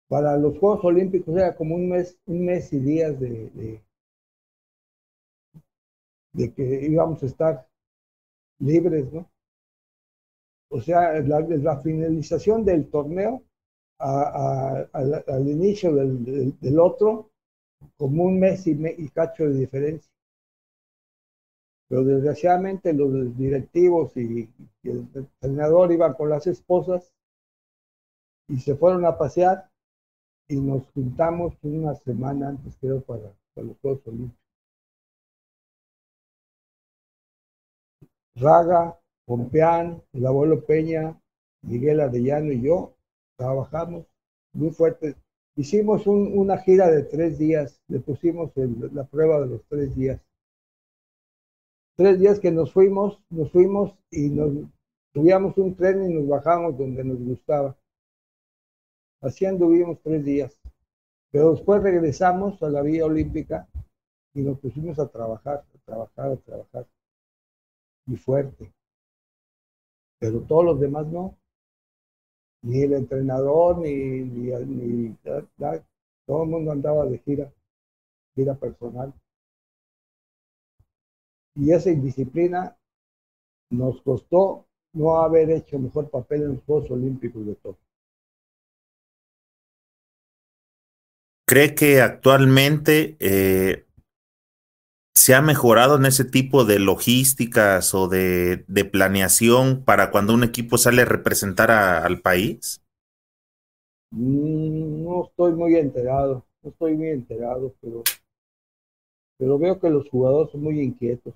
[0.09, 3.81] para los Juegos Olímpicos era como un mes, un mes y días de,
[6.33, 7.69] de, que íbamos a estar
[8.61, 9.31] libres, ¿no?
[10.71, 13.43] O sea, la, la finalización del torneo
[14.01, 17.31] al inicio del, otro,
[17.97, 20.11] como un mes y, y cacho de diferencia.
[21.89, 24.49] Pero desgraciadamente los directivos y,
[24.85, 27.13] el entrenador iban con las esposas
[28.49, 29.69] y se fueron a pasear
[30.49, 34.39] y nos juntamos una semana antes, creo, para, los Juegos Olímpicos.
[38.37, 38.99] Raga,
[39.29, 41.21] Pompeán, el abuelo Peña,
[41.61, 42.95] Miguel Arellano y yo
[43.37, 44.07] trabajamos
[44.55, 45.17] muy fuerte.
[45.55, 50.19] Hicimos una gira de tres días, le pusimos la prueba de los tres días.
[51.95, 54.51] Tres días que nos fuimos, nos fuimos y nos
[55.13, 57.77] subíamos un tren y nos bajamos donde nos gustaba.
[59.21, 60.59] Así anduvimos tres días.
[61.31, 63.69] Pero después regresamos a la vía olímpica
[64.33, 66.87] y nos pusimos a trabajar, a trabajar, a trabajar.
[68.07, 68.73] Y fuerte.
[70.19, 71.37] Pero todos los demás no.
[72.63, 75.17] Ni el entrenador, ni, ni,
[76.27, 77.53] todo el mundo andaba de gira,
[78.35, 79.15] gira personal.
[81.55, 82.77] Y esa indisciplina
[83.71, 87.79] nos costó no haber hecho mejor papel en los Juegos Olímpicos de todo.
[91.47, 93.88] ¿Cree que actualmente eh,
[95.19, 100.79] se ha mejorado en ese tipo de logísticas o de, planeación para cuando un equipo
[100.79, 102.81] sale a representar al país?
[104.13, 108.05] Mm, no estoy muy enterado, no estoy muy enterado, pero,
[109.37, 111.35] pero veo que los jugadores son muy inquietos.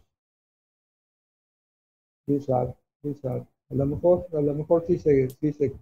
[2.24, 2.74] ¿Quién sabe?
[3.00, 3.44] ¿Quién sabe?
[3.68, 5.72] A lo mejor, a lo mejor sí se, sí se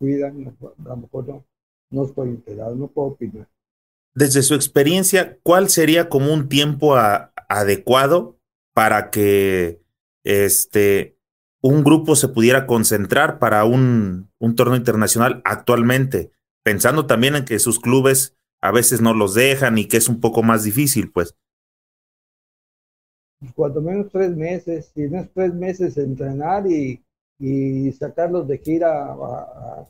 [0.00, 1.44] cuidan, a lo mejor no.
[1.90, 3.46] No estoy enterado, no puedo opinar.
[4.14, 6.96] Desde su experiencia, ¿cuál sería como un tiempo
[7.48, 8.38] adecuado
[8.74, 9.80] para que
[10.24, 11.16] este,
[11.62, 16.30] un grupo se pudiera concentrar para un, un torneo internacional actualmente?
[16.62, 20.20] Pensando también en que sus clubes a veces no los dejan y que es un
[20.20, 21.34] poco más difícil, pues.
[23.56, 27.02] Cuando menos tres meses, y no es tres meses entrenar y,
[27.40, 29.88] y sacarlos de gira a,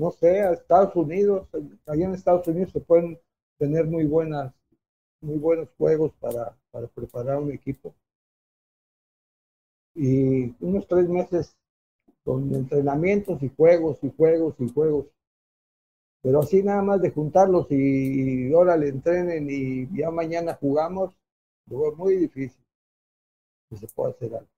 [0.00, 1.46] no sé, a Estados Unidos,
[1.86, 3.20] allá en Estados Unidos se pueden
[3.58, 4.50] tener muy buenas,
[5.20, 7.94] muy buenos juegos para, para preparar un equipo.
[9.94, 11.54] Y unos tres meses
[12.24, 15.06] con entrenamientos y juegos y juegos y juegos.
[16.22, 21.14] Pero así nada más de juntarlos y, ahora le entrenen y ya mañana jugamos,
[21.66, 22.64] luego es muy difícil
[23.68, 24.48] que se pueda hacer algo.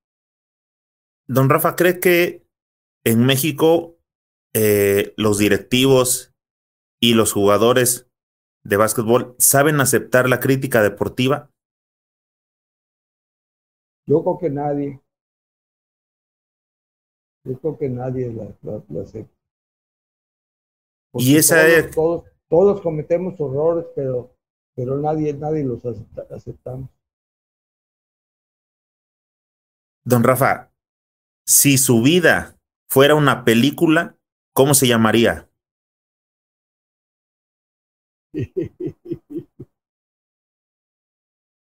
[1.26, 2.46] Don Rafa, ¿cree que
[3.02, 3.96] en México
[4.54, 6.34] eh, los directivos
[7.00, 8.08] y los jugadores
[8.64, 11.50] de básquetbol saben aceptar la crítica deportiva?
[14.06, 15.00] Yo creo que nadie.
[17.44, 19.34] Yo creo que nadie la, acepta.
[21.14, 21.94] y esa todos, es...
[21.94, 24.36] todos, todos, cometemos errores, pero,
[24.76, 25.84] pero nadie, nadie los
[26.30, 26.88] aceptamos.
[30.04, 30.72] Don Rafa,
[31.46, 32.56] si su vida
[32.88, 34.16] fuera una película,
[34.52, 35.48] ¿cómo se llamaría?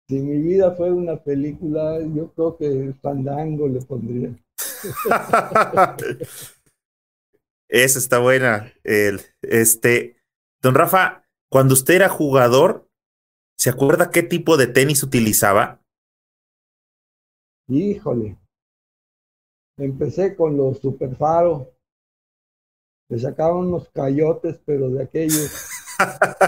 [0.08, 4.36] si mi vida fuera una película, yo creo que Fandango le pondría.
[7.70, 8.74] Esa está buena.
[8.84, 10.18] El, este,
[10.62, 12.90] don Rafa, cuando usted era jugador,
[13.58, 15.82] ¿se acuerda qué tipo de tenis utilizaba?
[17.70, 18.38] Híjole.
[19.78, 21.74] Empecé con los Superfaro.
[23.12, 25.52] Le sacaban unos cayotes, pero de aquellos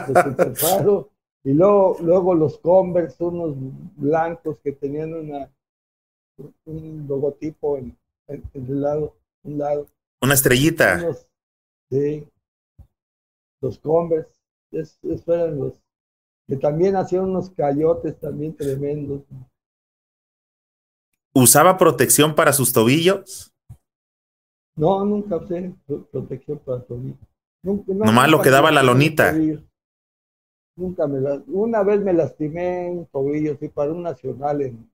[0.07, 1.09] de Superfaro.
[1.45, 3.53] Y luego, luego los Converse, unos
[3.97, 5.51] blancos que tenían una,
[6.63, 7.97] un logotipo en,
[8.29, 9.87] el lado, un lado.
[10.21, 11.05] Una estrellita.
[11.91, 12.25] sí.
[13.59, 14.31] Los Converse,
[14.71, 15.73] esos eran los
[16.47, 19.23] que también hacían unos cayotes también tremendos.
[21.33, 23.52] ¿Usaba protección para sus tobillos?
[24.75, 25.73] No, nunca usé
[26.11, 27.17] protección para tobillos.
[27.63, 29.33] Nomás lo que daba la lonita.
[30.75, 34.91] Nunca me la, una vez me lastimé un tobillo, sí, para un nacional en,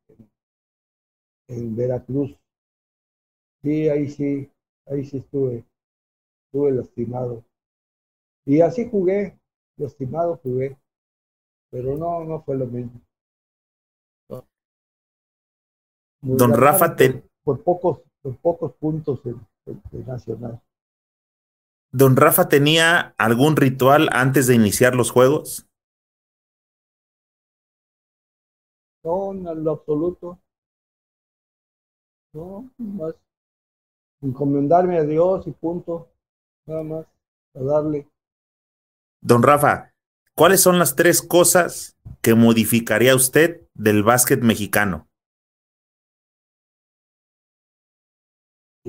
[1.48, 2.36] en, Veracruz.
[3.64, 4.52] Sí, ahí sí,
[4.88, 5.64] ahí sí estuve,
[6.46, 7.46] estuve lastimado.
[8.46, 9.40] Y así jugué,
[9.78, 10.78] lastimado jugué,
[11.72, 13.00] pero no, no fue lo mismo.
[16.22, 16.98] Don Rafa,
[17.44, 20.61] por, pocos, por pocos puntos en, en Nacional.
[21.91, 25.67] ¿Don Rafa tenía algún ritual antes de iniciar los juegos?
[29.03, 30.39] No, en lo absoluto.
[32.34, 33.15] No, más
[34.22, 36.09] encomendarme a Dios y punto.
[36.65, 37.05] Nada más,
[37.55, 38.07] a darle.
[39.22, 39.93] Don Rafa,
[40.36, 45.09] ¿cuáles son las tres cosas que modificaría usted del básquet mexicano?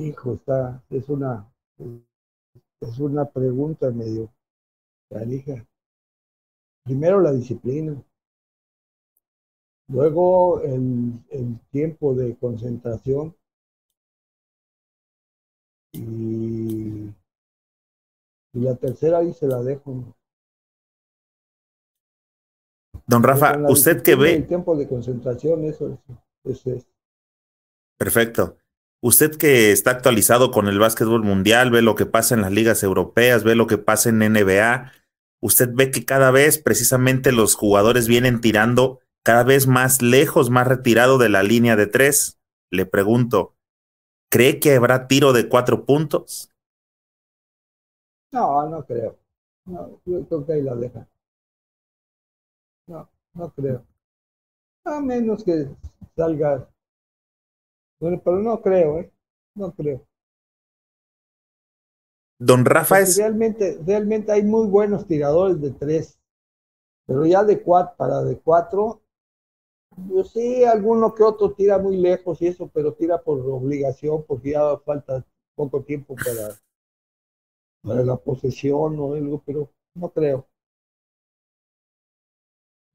[0.00, 1.52] Hijo, está, es una,
[2.80, 4.32] es una pregunta medio
[5.10, 5.66] canija.
[6.84, 8.02] Primero la disciplina.
[9.88, 13.36] Luego el, el tiempo de concentración.
[15.92, 17.12] Y,
[18.52, 20.16] y, la tercera ahí se la dejo.
[23.06, 24.36] Don Rafa, usted que ve.
[24.36, 25.98] El tiempo de concentración, eso
[26.44, 26.86] es, es.
[27.98, 28.56] Perfecto.
[29.02, 32.82] Usted que está actualizado con el básquetbol mundial, ve lo que pasa en las ligas
[32.82, 34.92] europeas, ve lo que pasa en NBA,
[35.40, 40.66] usted ve que cada vez precisamente los jugadores vienen tirando cada vez más lejos, más
[40.66, 42.38] retirado de la línea de tres.
[42.70, 43.54] Le pregunto,
[44.30, 46.50] ¿cree que habrá tiro de cuatro puntos?
[48.32, 49.18] No, no creo.
[49.64, 51.06] No, yo creo que ahí la deja.
[52.86, 53.84] No, no creo.
[54.84, 55.68] A menos que
[56.16, 56.68] salga
[58.00, 59.12] bueno, pero no creo, ¿eh?
[59.54, 60.06] No creo.
[62.38, 63.18] Don Rafa es.
[63.18, 66.18] Realmente, realmente hay muy buenos tiradores de tres,
[67.06, 69.02] pero ya de cuatro, para de cuatro,
[70.08, 74.52] pues sí, alguno que otro tira muy lejos y eso, pero tira por obligación, porque
[74.52, 75.24] ya falta
[75.54, 76.58] poco tiempo para,
[77.82, 80.46] para la posesión o algo, pero no creo.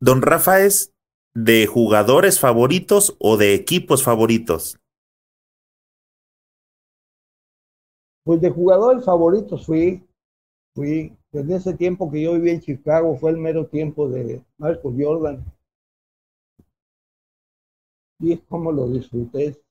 [0.02, 0.94] Don Rafa es
[1.36, 4.80] de jugadores favoritos o de equipos favoritos.
[8.26, 10.04] Pues de jugadores favoritos fui,
[10.74, 14.96] fui, desde ese tiempo que yo vivía en Chicago, fue el mero tiempo de Marcos
[14.98, 15.46] Jordan.
[18.20, 19.62] Y es como lo disfruté.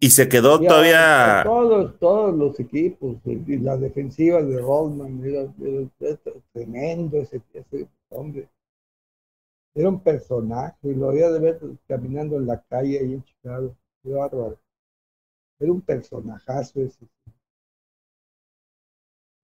[0.00, 1.42] Y se quedó todavía.
[1.44, 5.46] Todos, todos los equipos, y la defensiva de Rodman, era,
[6.52, 8.48] tremendo ese, ese, hombre.
[9.72, 13.76] Era un personaje, lo había de ver caminando en la calle ahí en Chicago.
[14.02, 14.58] Qué bárbaro.
[15.62, 17.06] Era un personajazo ese.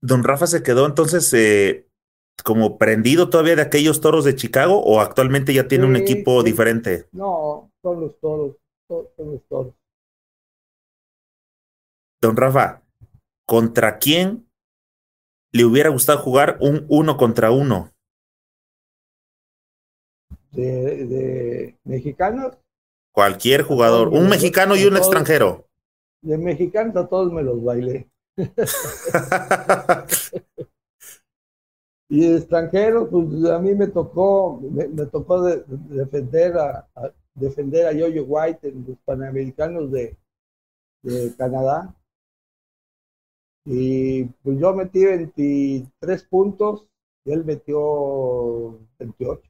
[0.03, 1.89] Don Rafa se quedó entonces eh,
[2.45, 7.09] como prendido todavía de aquellos toros de Chicago o actualmente ya tiene un equipo diferente?
[7.13, 8.57] No, son los toros,
[8.89, 9.75] son los toros.
[12.21, 12.83] Don Rafa,
[13.47, 14.49] ¿contra quién
[15.53, 17.93] le hubiera gustado jugar un uno contra uno?
[20.51, 22.57] ¿De, de mexicanos?
[23.13, 25.68] Cualquier jugador, un mexicano y un extranjero
[26.23, 28.11] de mexicanos a todos me los bailé.
[32.09, 36.89] y de extranjeros, pues a mí me tocó, me, tocó defender a,
[37.35, 40.17] defender a Yoyo White en los Panamericanos de,
[41.03, 41.95] de Canadá.
[43.65, 46.89] Y pues yo metí 23 puntos
[47.25, 49.48] y él metió 28.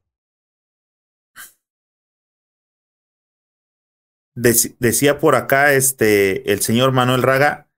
[4.40, 7.68] Decía por acá este, el señor Manuel Raga,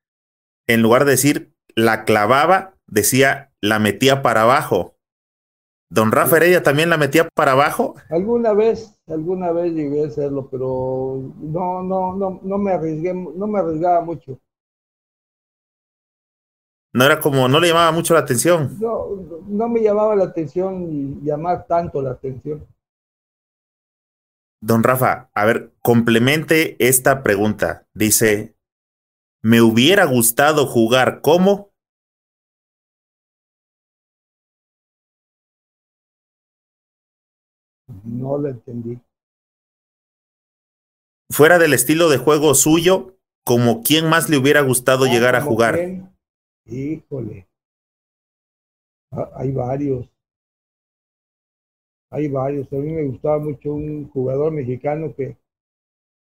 [0.66, 4.96] en lugar de decir la clavaba, decía la metía para abajo.
[5.92, 7.96] Don Rafa Heredia también la metía para abajo.
[8.10, 13.46] Alguna vez, alguna vez llegué a hacerlo, pero no, no, no, no me arriesgué, no
[13.48, 14.38] me arriesgaba mucho.
[16.92, 18.76] No era como, no le llamaba mucho la atención.
[18.80, 19.06] No,
[19.48, 22.66] no me llamaba la atención y llamar tanto la atención.
[24.62, 27.88] Don Rafa, a ver, complemente esta pregunta.
[27.94, 28.56] Dice,
[29.42, 31.70] ¿me hubiera gustado jugar como?
[38.04, 39.00] No lo entendí.
[41.30, 45.40] fuera del estilo de juego suyo, como quién más le hubiera gustado Ah, llegar a
[45.40, 45.78] ¿como jugar.
[46.66, 47.48] Híjole.
[49.12, 50.06] Ah, hay varios.
[52.10, 52.72] Hay varios.
[52.72, 55.36] A mí me gustaba mucho un jugador mexicano que,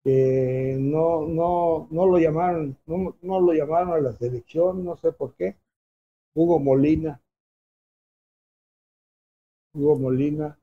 [0.05, 5.13] que no, no, no lo llamaron, no, no lo llamaron a la selección, no sé
[5.13, 5.57] por qué.
[6.35, 7.21] Hugo Molina.
[9.75, 10.59] Hugo Molina.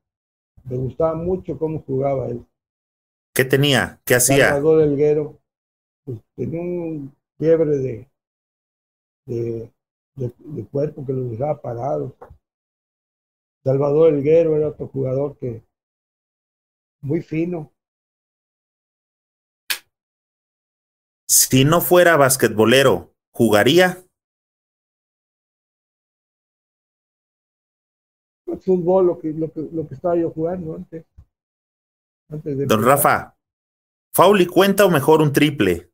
[0.66, 2.46] Me gustaba mucho cómo jugaba él.
[3.34, 4.00] ¿Qué tenía?
[4.06, 4.50] ¿Qué hacía?
[4.50, 5.40] Salvador Elguero.
[6.06, 8.10] Pues, tenía un fiebre de,
[9.26, 9.72] de,
[10.16, 12.16] de, de cuerpo que lo dejaba parado.
[13.64, 15.64] Salvador Elguero era otro jugador que
[17.02, 17.72] muy fino.
[21.28, 24.04] Si no fuera basquetbolero, ¿jugaría?
[28.48, 31.06] El fútbol, lo que, lo que, lo que estaba yo jugando antes.
[32.30, 32.98] antes de Don empezar.
[32.98, 33.40] Rafa,
[34.14, 35.92] ¿Fauli cuenta o mejor un triple?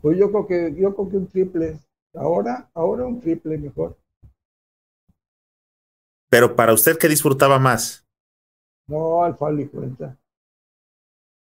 [0.00, 1.78] Pues yo creo que, yo creo que un triple.
[2.14, 3.96] Ahora, ahora un triple mejor.
[6.32, 8.06] Pero para usted, ¿qué disfrutaba más?
[8.88, 10.16] No, el Fauli cuenta.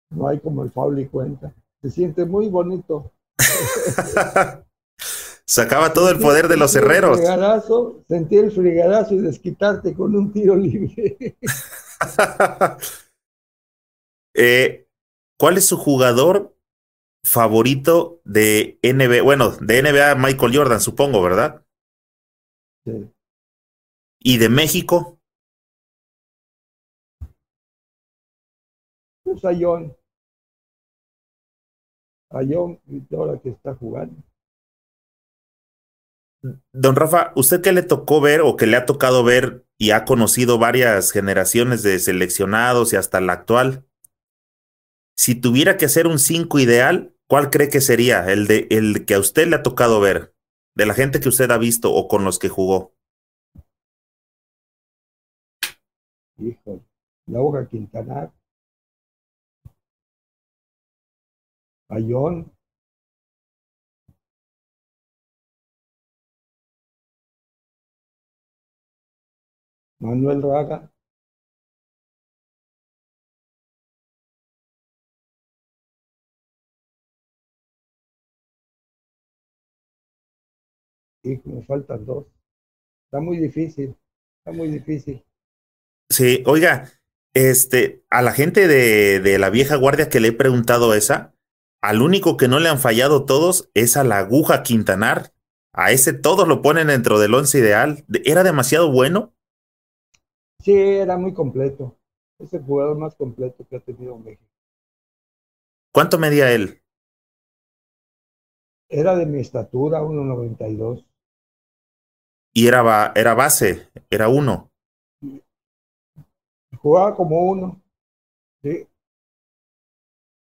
[0.08, 1.52] No hay como el Fauli cuenta.
[1.82, 3.12] Se siente muy bonito.
[5.46, 7.20] Sacaba todo el poder de los herreros.
[8.08, 11.36] sentir el frigadazo y desquitarte con un tiro libre.
[14.34, 14.88] Eh,
[15.38, 16.56] ¿Cuál es su jugador
[17.22, 19.22] favorito de NBA?
[19.22, 21.62] Bueno, de NBA Michael Jordan, supongo, ¿verdad?
[22.86, 23.11] Sí.
[24.24, 25.18] ¿Y de México?
[29.24, 29.96] Pues a John.
[32.30, 34.22] A John, y ahora que está jugando.
[36.72, 40.04] Don Rafa, ¿usted qué le tocó ver o que le ha tocado ver y ha
[40.04, 43.86] conocido varias generaciones de seleccionados y hasta la actual?
[45.16, 48.30] Si tuviera que hacer un 5 ideal, ¿cuál cree que sería?
[48.30, 50.34] El de el que a usted le ha tocado ver,
[50.74, 52.94] de la gente que usted ha visto o con los que jugó.
[56.42, 56.82] Híjole.
[57.26, 58.32] La hoja Quintanar.
[61.88, 62.50] A John.
[70.00, 70.90] Manuel Raga.
[81.24, 82.26] Y me faltan dos.
[83.06, 83.96] Está muy difícil.
[84.40, 85.24] Está muy difícil.
[86.12, 86.90] Sí, oiga,
[87.34, 91.34] este, a la gente de, de la vieja guardia que le he preguntado esa,
[91.82, 95.32] al único que no le han fallado todos es a la aguja Quintanar.
[95.74, 98.04] A ese todos lo ponen dentro del once ideal.
[98.08, 99.34] De- ¿Era demasiado bueno?
[100.60, 101.98] Sí, era muy completo.
[102.38, 104.48] Es el jugador más completo que ha tenido México.
[105.92, 106.82] ¿Cuánto medía él?
[109.00, 111.04] Era de mi estatura, 1.92.
[112.54, 114.71] Y era, ba- era base, era uno.
[116.82, 117.80] Jugaba como uno.
[118.62, 118.88] Sí,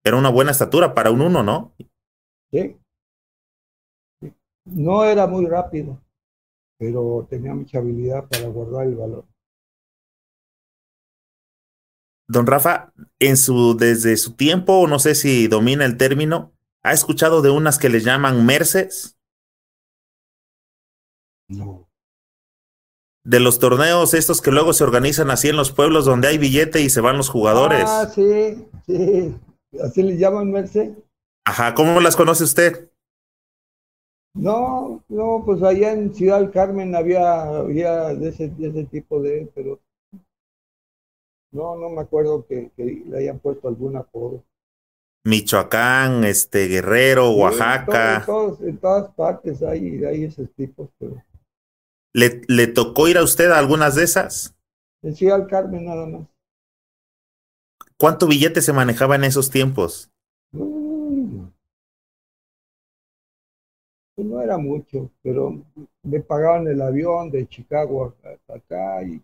[0.05, 1.75] Era una buena estatura para un uno, ¿no?
[2.51, 2.77] sí.
[4.21, 4.33] Sí.
[4.65, 6.01] No era muy rápido,
[6.79, 9.25] pero tenía mucha habilidad para guardar el balón.
[12.27, 17.41] Don Rafa, en su, desde su tiempo, no sé si domina el término, ¿ha escuchado
[17.41, 19.17] de unas que le llaman Merces?
[21.49, 21.87] No.
[23.25, 26.81] De los torneos estos que luego se organizan así en los pueblos donde hay billete
[26.81, 27.85] y se van los jugadores.
[27.87, 29.33] Ah, sí, sí.
[29.81, 30.91] Así le llaman Merced.
[31.45, 32.89] Ajá, ¿cómo las conoce usted?
[34.35, 39.21] No, no, pues allá en Ciudad del Carmen había, había de ese, de ese tipo
[39.21, 39.79] de, pero
[41.51, 44.43] no, no me acuerdo que, que le hayan puesto algún apodo.
[45.25, 48.15] Michoacán, este, Guerrero, Sí, Oaxaca.
[48.17, 51.21] En, todos- en todas partes hay, hay esos tipos, pero
[52.14, 54.56] ¿Le, ¿Le tocó ir a usted a algunas de esas?
[55.14, 56.27] Ciudad del Carmen nada más.
[57.98, 60.11] ¿Cuánto billete se manejaba en esos tiempos?
[60.56, 61.53] Mm.
[64.15, 65.64] Pues no era mucho, pero
[66.02, 69.23] me pagaban el avión de Chicago hasta acá y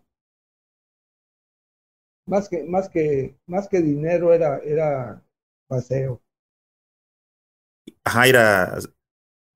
[2.26, 5.22] más que, más que, más que dinero era, era
[5.68, 6.22] paseo.
[8.04, 8.78] Ajá, ir a-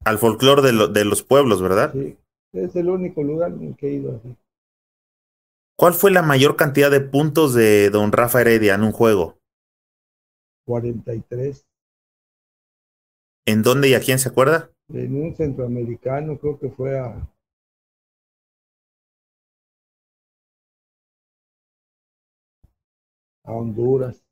[0.04, 1.92] al folclore de, lo- de los pueblos, ¿verdad?
[1.92, 2.18] Sí,
[2.54, 4.34] es el único lugar en el que he ido así.
[5.76, 9.38] ¿Cuál fue la mayor cantidad de puntos de don Rafa Heredia en un juego?
[10.66, 11.66] 43
[13.46, 14.70] ¿En dónde y a quién se acuerda?
[14.88, 17.28] en un centroamericano, creo que fue a
[23.44, 24.23] a Honduras.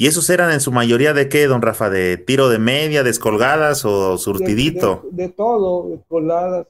[0.00, 1.90] ¿Y esos eran en su mayoría de qué, don Rafa?
[1.90, 5.06] ¿De tiro de media, descolgadas o surtidito?
[5.12, 6.68] De, todo, descolgadas.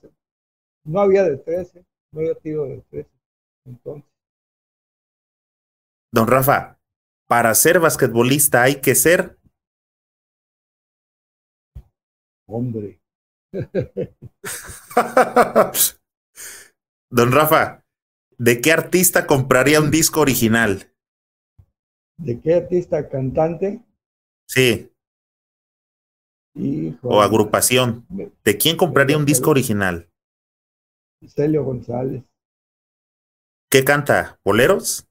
[0.82, 3.08] No había de 13, no había tiro de 13.
[3.66, 4.10] Entonces.
[6.12, 6.80] Don Rafa,
[7.28, 9.38] para ser basquetbolista hay que ser.
[12.48, 13.00] Hombre.
[17.12, 17.84] don Rafa,
[18.38, 20.89] ¿de qué artista compraría un disco original?
[22.20, 23.82] ¿De qué artista cantante?
[24.46, 24.92] Sí.
[27.02, 28.06] o agrupación.
[28.44, 30.10] ¿De quién compraría un disco original?
[31.26, 32.22] Celio González.
[33.70, 34.38] ¿Qué canta?
[34.44, 35.08] ¿Boleros?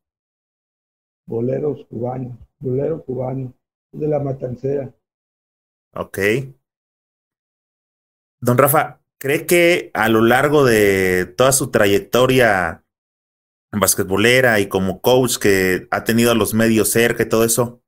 [1.25, 2.37] Boleros cubanos.
[2.59, 3.53] Bolero cubano.
[3.91, 4.93] De la matancera.
[5.95, 6.19] Ok.
[8.39, 12.83] Don Rafa, ¿cree que a lo largo de toda su trayectoria
[13.71, 17.81] basquetbolera y como coach que ha tenido a los medios cerca y todo eso,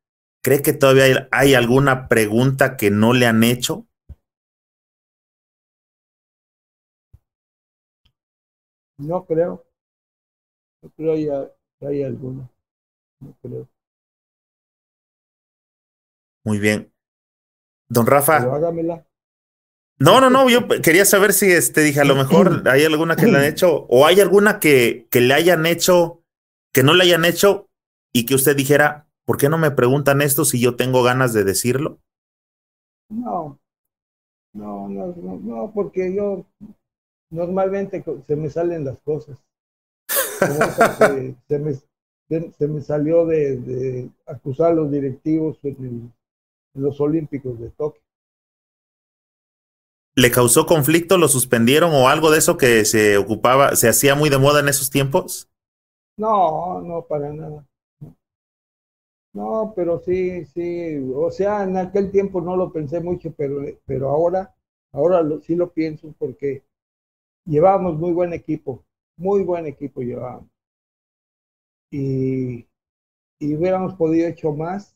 [0.44, 3.88] ¿cree que todavía hay, alguna pregunta que no le han hecho?
[8.98, 9.66] No creo.
[10.82, 11.16] No creo
[11.80, 12.50] que haya alguna.
[13.20, 13.68] No creo.
[16.44, 16.92] Muy bien.
[17.88, 18.38] Don Rafa.
[18.38, 19.06] hágamela.
[20.02, 23.28] No, no, no, yo quería saber si este dije, a lo mejor hay alguna que
[23.28, 26.24] le han hecho o hay alguna que, que le hayan hecho,
[26.74, 27.70] que no le hayan hecho
[28.12, 31.44] y que usted dijera, ¿por qué no me preguntan esto si yo tengo ganas de
[31.44, 32.00] decirlo?
[33.10, 33.60] No,
[34.54, 36.48] no, no, no, porque yo
[37.30, 39.38] normalmente se me salen las cosas.
[41.48, 41.76] se, me,
[42.58, 46.12] se, me, salió de, acusar a los directivos en
[46.74, 48.02] los Olímpicos de Tokio.
[50.16, 51.18] ¿Le causó conflicto?
[51.18, 54.70] ¿Lo suspendieron o algo de eso que se ocupaba, se hacía muy de moda en
[54.70, 55.50] esos tiempos?
[56.18, 57.66] No, no, para nada.
[59.34, 64.10] No, pero sí, sí, o sea, en aquel tiempo no lo pensé mucho, pero, pero
[64.10, 64.54] ahora,
[64.92, 66.64] ahora sí lo pienso porque
[67.46, 68.86] llevábamos muy buen equipo,
[69.18, 70.50] muy buen equipo llevábamos.
[71.92, 72.68] Y,
[73.40, 74.96] y hubiéramos podido hecho más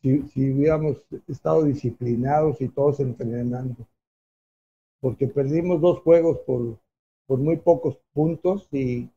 [0.00, 3.86] si, hubiéramos estado disciplinados y todos entrenando.
[5.00, 6.78] Porque perdimos dos juegos por,
[7.26, 9.10] por muy pocos puntos y,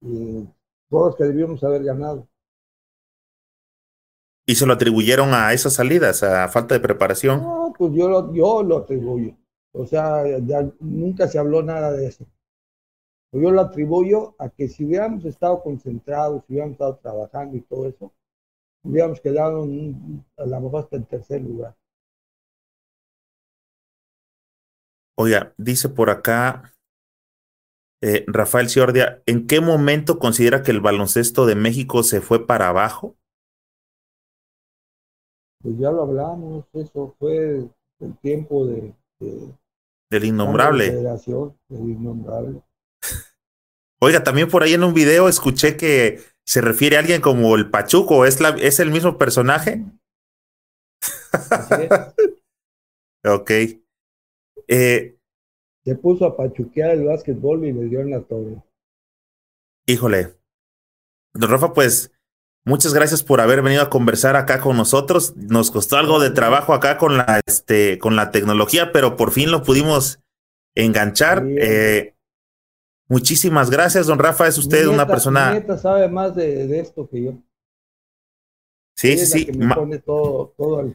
[0.00, 0.48] y
[0.88, 2.26] juegos que debíamos haber ganado.
[4.48, 7.42] ¿Y se lo atribuyeron a esas salidas, a falta de preparación?
[7.42, 9.34] No, pues yo lo, yo lo atribuyo.
[9.72, 12.24] O sea, ya nunca se habló nada de eso.
[13.32, 17.88] Yo lo atribuyo a que si hubiéramos estado concentrados, si hubiéramos estado trabajando y todo
[17.88, 18.12] eso,
[18.86, 21.76] hubiéramos quedado a lo mejor hasta en tercer lugar.
[25.18, 26.74] Oiga, dice por acá
[28.02, 32.68] eh, Rafael Ciordia, ¿en qué momento considera que el baloncesto de México se fue para
[32.68, 33.16] abajo?
[35.62, 37.66] Pues ya lo hablamos, eso fue
[38.00, 38.94] el tiempo de,
[40.10, 40.92] del innombrable.
[40.92, 42.62] del innombrable.
[44.00, 47.70] Oiga, también por ahí en un video escuché que se refiere a alguien como el
[47.70, 49.84] Pachuco, ¿es, la, es el mismo personaje?
[53.24, 53.50] ok.
[54.68, 55.16] Eh,
[55.84, 58.62] se puso a pachuquear el básquetbol y le dio en la torre.
[59.86, 60.34] Híjole.
[61.32, 62.10] Don Rafa, pues
[62.64, 65.36] muchas gracias por haber venido a conversar acá con nosotros.
[65.36, 69.52] Nos costó algo de trabajo acá con la, este, con la tecnología, pero por fin
[69.52, 70.20] lo pudimos
[70.74, 71.44] enganchar.
[71.46, 72.15] Eh,
[73.08, 74.46] Muchísimas gracias, don Rafa.
[74.48, 75.46] Es usted una persona.
[75.50, 77.32] Mi nieta sabe más de, esto que yo.
[78.96, 79.52] Sí, sí, sí.
[79.52, 80.92] me pone todo, todo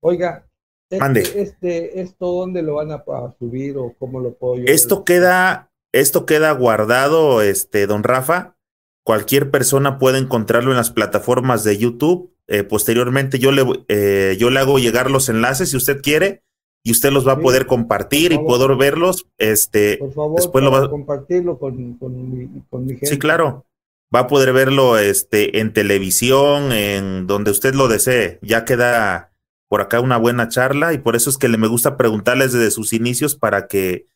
[0.00, 0.48] Oiga,
[0.88, 3.02] este, este, ¿esto dónde lo van a,
[3.38, 4.64] subir o cómo lo puedo yo?
[4.66, 8.56] Esto queda, esto queda guardado, este, don Rafa.
[9.04, 12.34] Cualquier persona puede encontrarlo en las plataformas de YouTube.
[12.46, 16.45] Eh, posteriormente yo le, eh, yo le hago llegar los enlaces si usted quiere
[16.86, 19.26] y usted los va a poder compartir y poder verlos.
[19.38, 23.06] Este, por favor, después lo va a compartirlo con, con, mi, con mi gente.
[23.06, 23.66] Sí, claro.
[24.14, 28.38] Va a poder verlo este, en televisión, en donde usted lo desee.
[28.40, 29.32] Ya queda
[29.68, 32.70] por acá una buena charla y por eso es que le me gusta preguntarles desde
[32.70, 34.06] sus inicios para que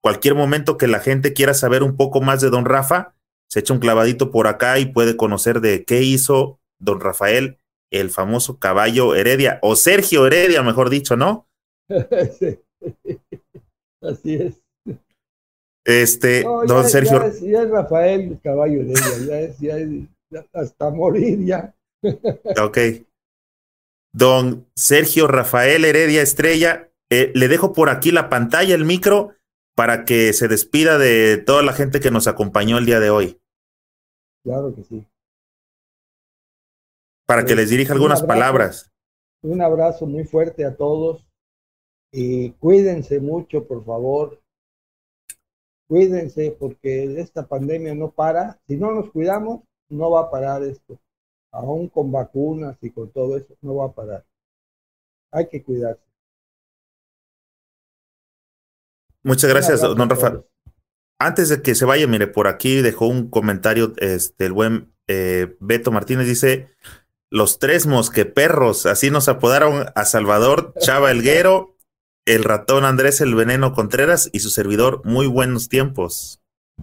[0.00, 3.12] cualquier momento que la gente quiera saber un poco más de don Rafa,
[3.50, 7.58] se echa un clavadito por acá y puede conocer de qué hizo don Rafael,
[7.90, 11.46] el famoso caballo Heredia, o Sergio Heredia, mejor dicho, ¿no?
[14.02, 14.60] Así es.
[15.84, 17.20] Este, don Sergio.
[17.42, 18.94] Ya es, Rafael Caballo de
[19.26, 20.08] ya es, ya es
[20.52, 21.74] hasta morir ya.
[22.62, 22.78] ok.
[24.12, 29.34] Don Sergio Rafael Heredia Estrella, eh, le dejo por aquí la pantalla, el micro,
[29.74, 33.40] para que se despida de toda la gente que nos acompañó el día de hoy.
[34.44, 35.06] Claro que sí.
[37.26, 38.92] Para que les dirija algunas palabras.
[39.42, 41.23] Un abrazo muy fuerte a todos
[42.16, 44.40] y cuídense mucho, por favor.
[45.88, 48.60] Cuídense porque esta pandemia no para.
[48.68, 51.00] Si no nos cuidamos, no va a parar esto.
[51.50, 54.24] Aún con vacunas y con todo eso, no va a parar.
[55.32, 56.04] Hay que cuidarse.
[59.24, 60.44] Muchas gracias, don Rafael.
[61.18, 65.56] Antes de que se vaya, mire, por aquí dejó un comentario este, el buen eh,
[65.58, 66.68] Beto Martínez, dice,
[67.28, 71.73] los tres mosqueperros, así nos apodaron a Salvador Chava Elguero,
[72.26, 76.40] el ratón Andrés el Veneno Contreras y su servidor, muy buenos tiempos.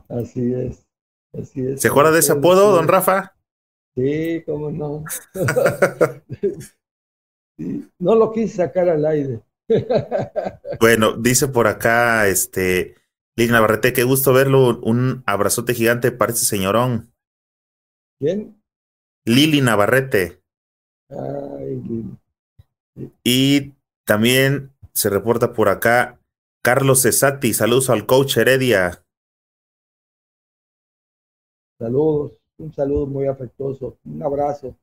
[0.07, 0.85] Así es,
[1.33, 1.81] así es.
[1.81, 3.35] ¿Se acuerda de ese apodo, don Rafa?
[3.95, 5.03] Sí, cómo no.
[7.99, 9.41] no lo quise sacar al aire.
[10.79, 12.95] bueno, dice por acá, este,
[13.35, 14.79] Lili Navarrete, qué gusto verlo.
[14.81, 17.11] Un abrazote gigante para este señorón.
[18.19, 18.61] ¿Quién?
[19.25, 20.41] Lili Navarrete.
[21.09, 22.17] Ay, Lili.
[23.23, 23.73] Y
[24.05, 24.71] también
[25.01, 26.19] se reporta por acá
[26.63, 27.53] Carlos Cesati.
[27.53, 29.03] Saludos al coach Heredia.
[31.79, 33.97] Saludos, un saludo muy afectuoso.
[34.05, 34.75] Un abrazo.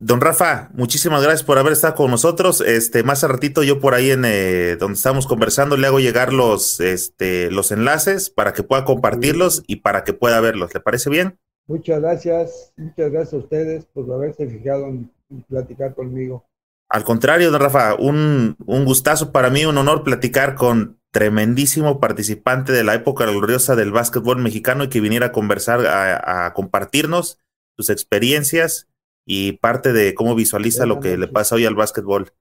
[0.00, 2.60] Don Rafa, muchísimas gracias por haber estado con nosotros.
[2.60, 6.32] Este, más a ratito yo por ahí en eh, donde estamos conversando le hago llegar
[6.32, 10.72] los, este, los enlaces para que pueda compartirlos y para que pueda verlos.
[10.72, 11.36] ¿Le parece bien?
[11.66, 15.10] Muchas gracias, muchas gracias a ustedes por haberse fijado en,
[15.48, 16.44] platicar conmigo.
[16.90, 22.72] Al contrario, don Rafa, un, un gustazo para mí, un honor platicar con tremendísimo participante
[22.72, 27.40] de la época gloriosa del básquetbol mexicano y que viniera a conversar, a, a compartirnos
[27.76, 28.88] sus experiencias
[29.26, 32.32] y parte de cómo visualiza lo que le pasa hoy al básquetbol.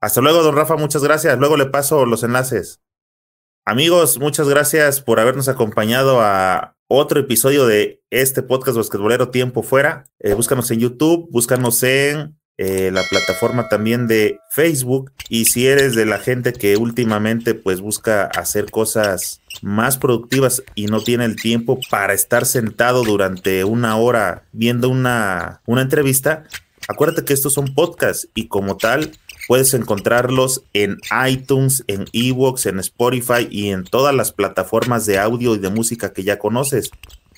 [0.00, 1.38] Hasta luego, don Rafa, muchas gracias.
[1.38, 2.82] Luego le paso los enlaces.
[3.64, 10.04] Amigos, muchas gracias por habernos acompañado a otro episodio de este podcast basquetbolero Tiempo Fuera.
[10.20, 15.12] Eh, búscanos en YouTube, búscanos en eh, la plataforma también de Facebook.
[15.28, 20.86] Y si eres de la gente que últimamente pues busca hacer cosas más productivas y
[20.86, 26.44] no tiene el tiempo para estar sentado durante una hora viendo una, una entrevista,
[26.88, 29.12] acuérdate que estos son podcasts y como tal
[29.46, 30.98] puedes encontrarlos en
[31.28, 36.12] iTunes, en Evox, en Spotify y en todas las plataformas de audio y de música
[36.12, 36.90] que ya conoces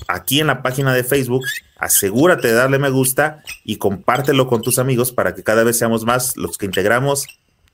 [0.09, 1.44] aquí en la página de Facebook,
[1.77, 6.05] asegúrate de darle me gusta y compártelo con tus amigos para que cada vez seamos
[6.05, 7.27] más los que integramos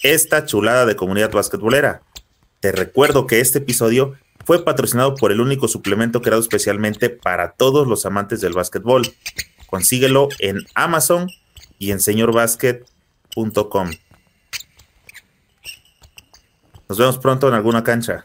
[0.03, 2.03] esta chulada de comunidad basquetbolera.
[2.61, 7.87] Te recuerdo que este episodio fue patrocinado por el único suplemento creado especialmente para todos
[7.87, 9.13] los amantes del básquetbol.
[9.67, 11.29] Consíguelo en Amazon
[11.79, 13.91] y en señorbasket.com.
[16.89, 18.25] Nos vemos pronto en alguna cancha.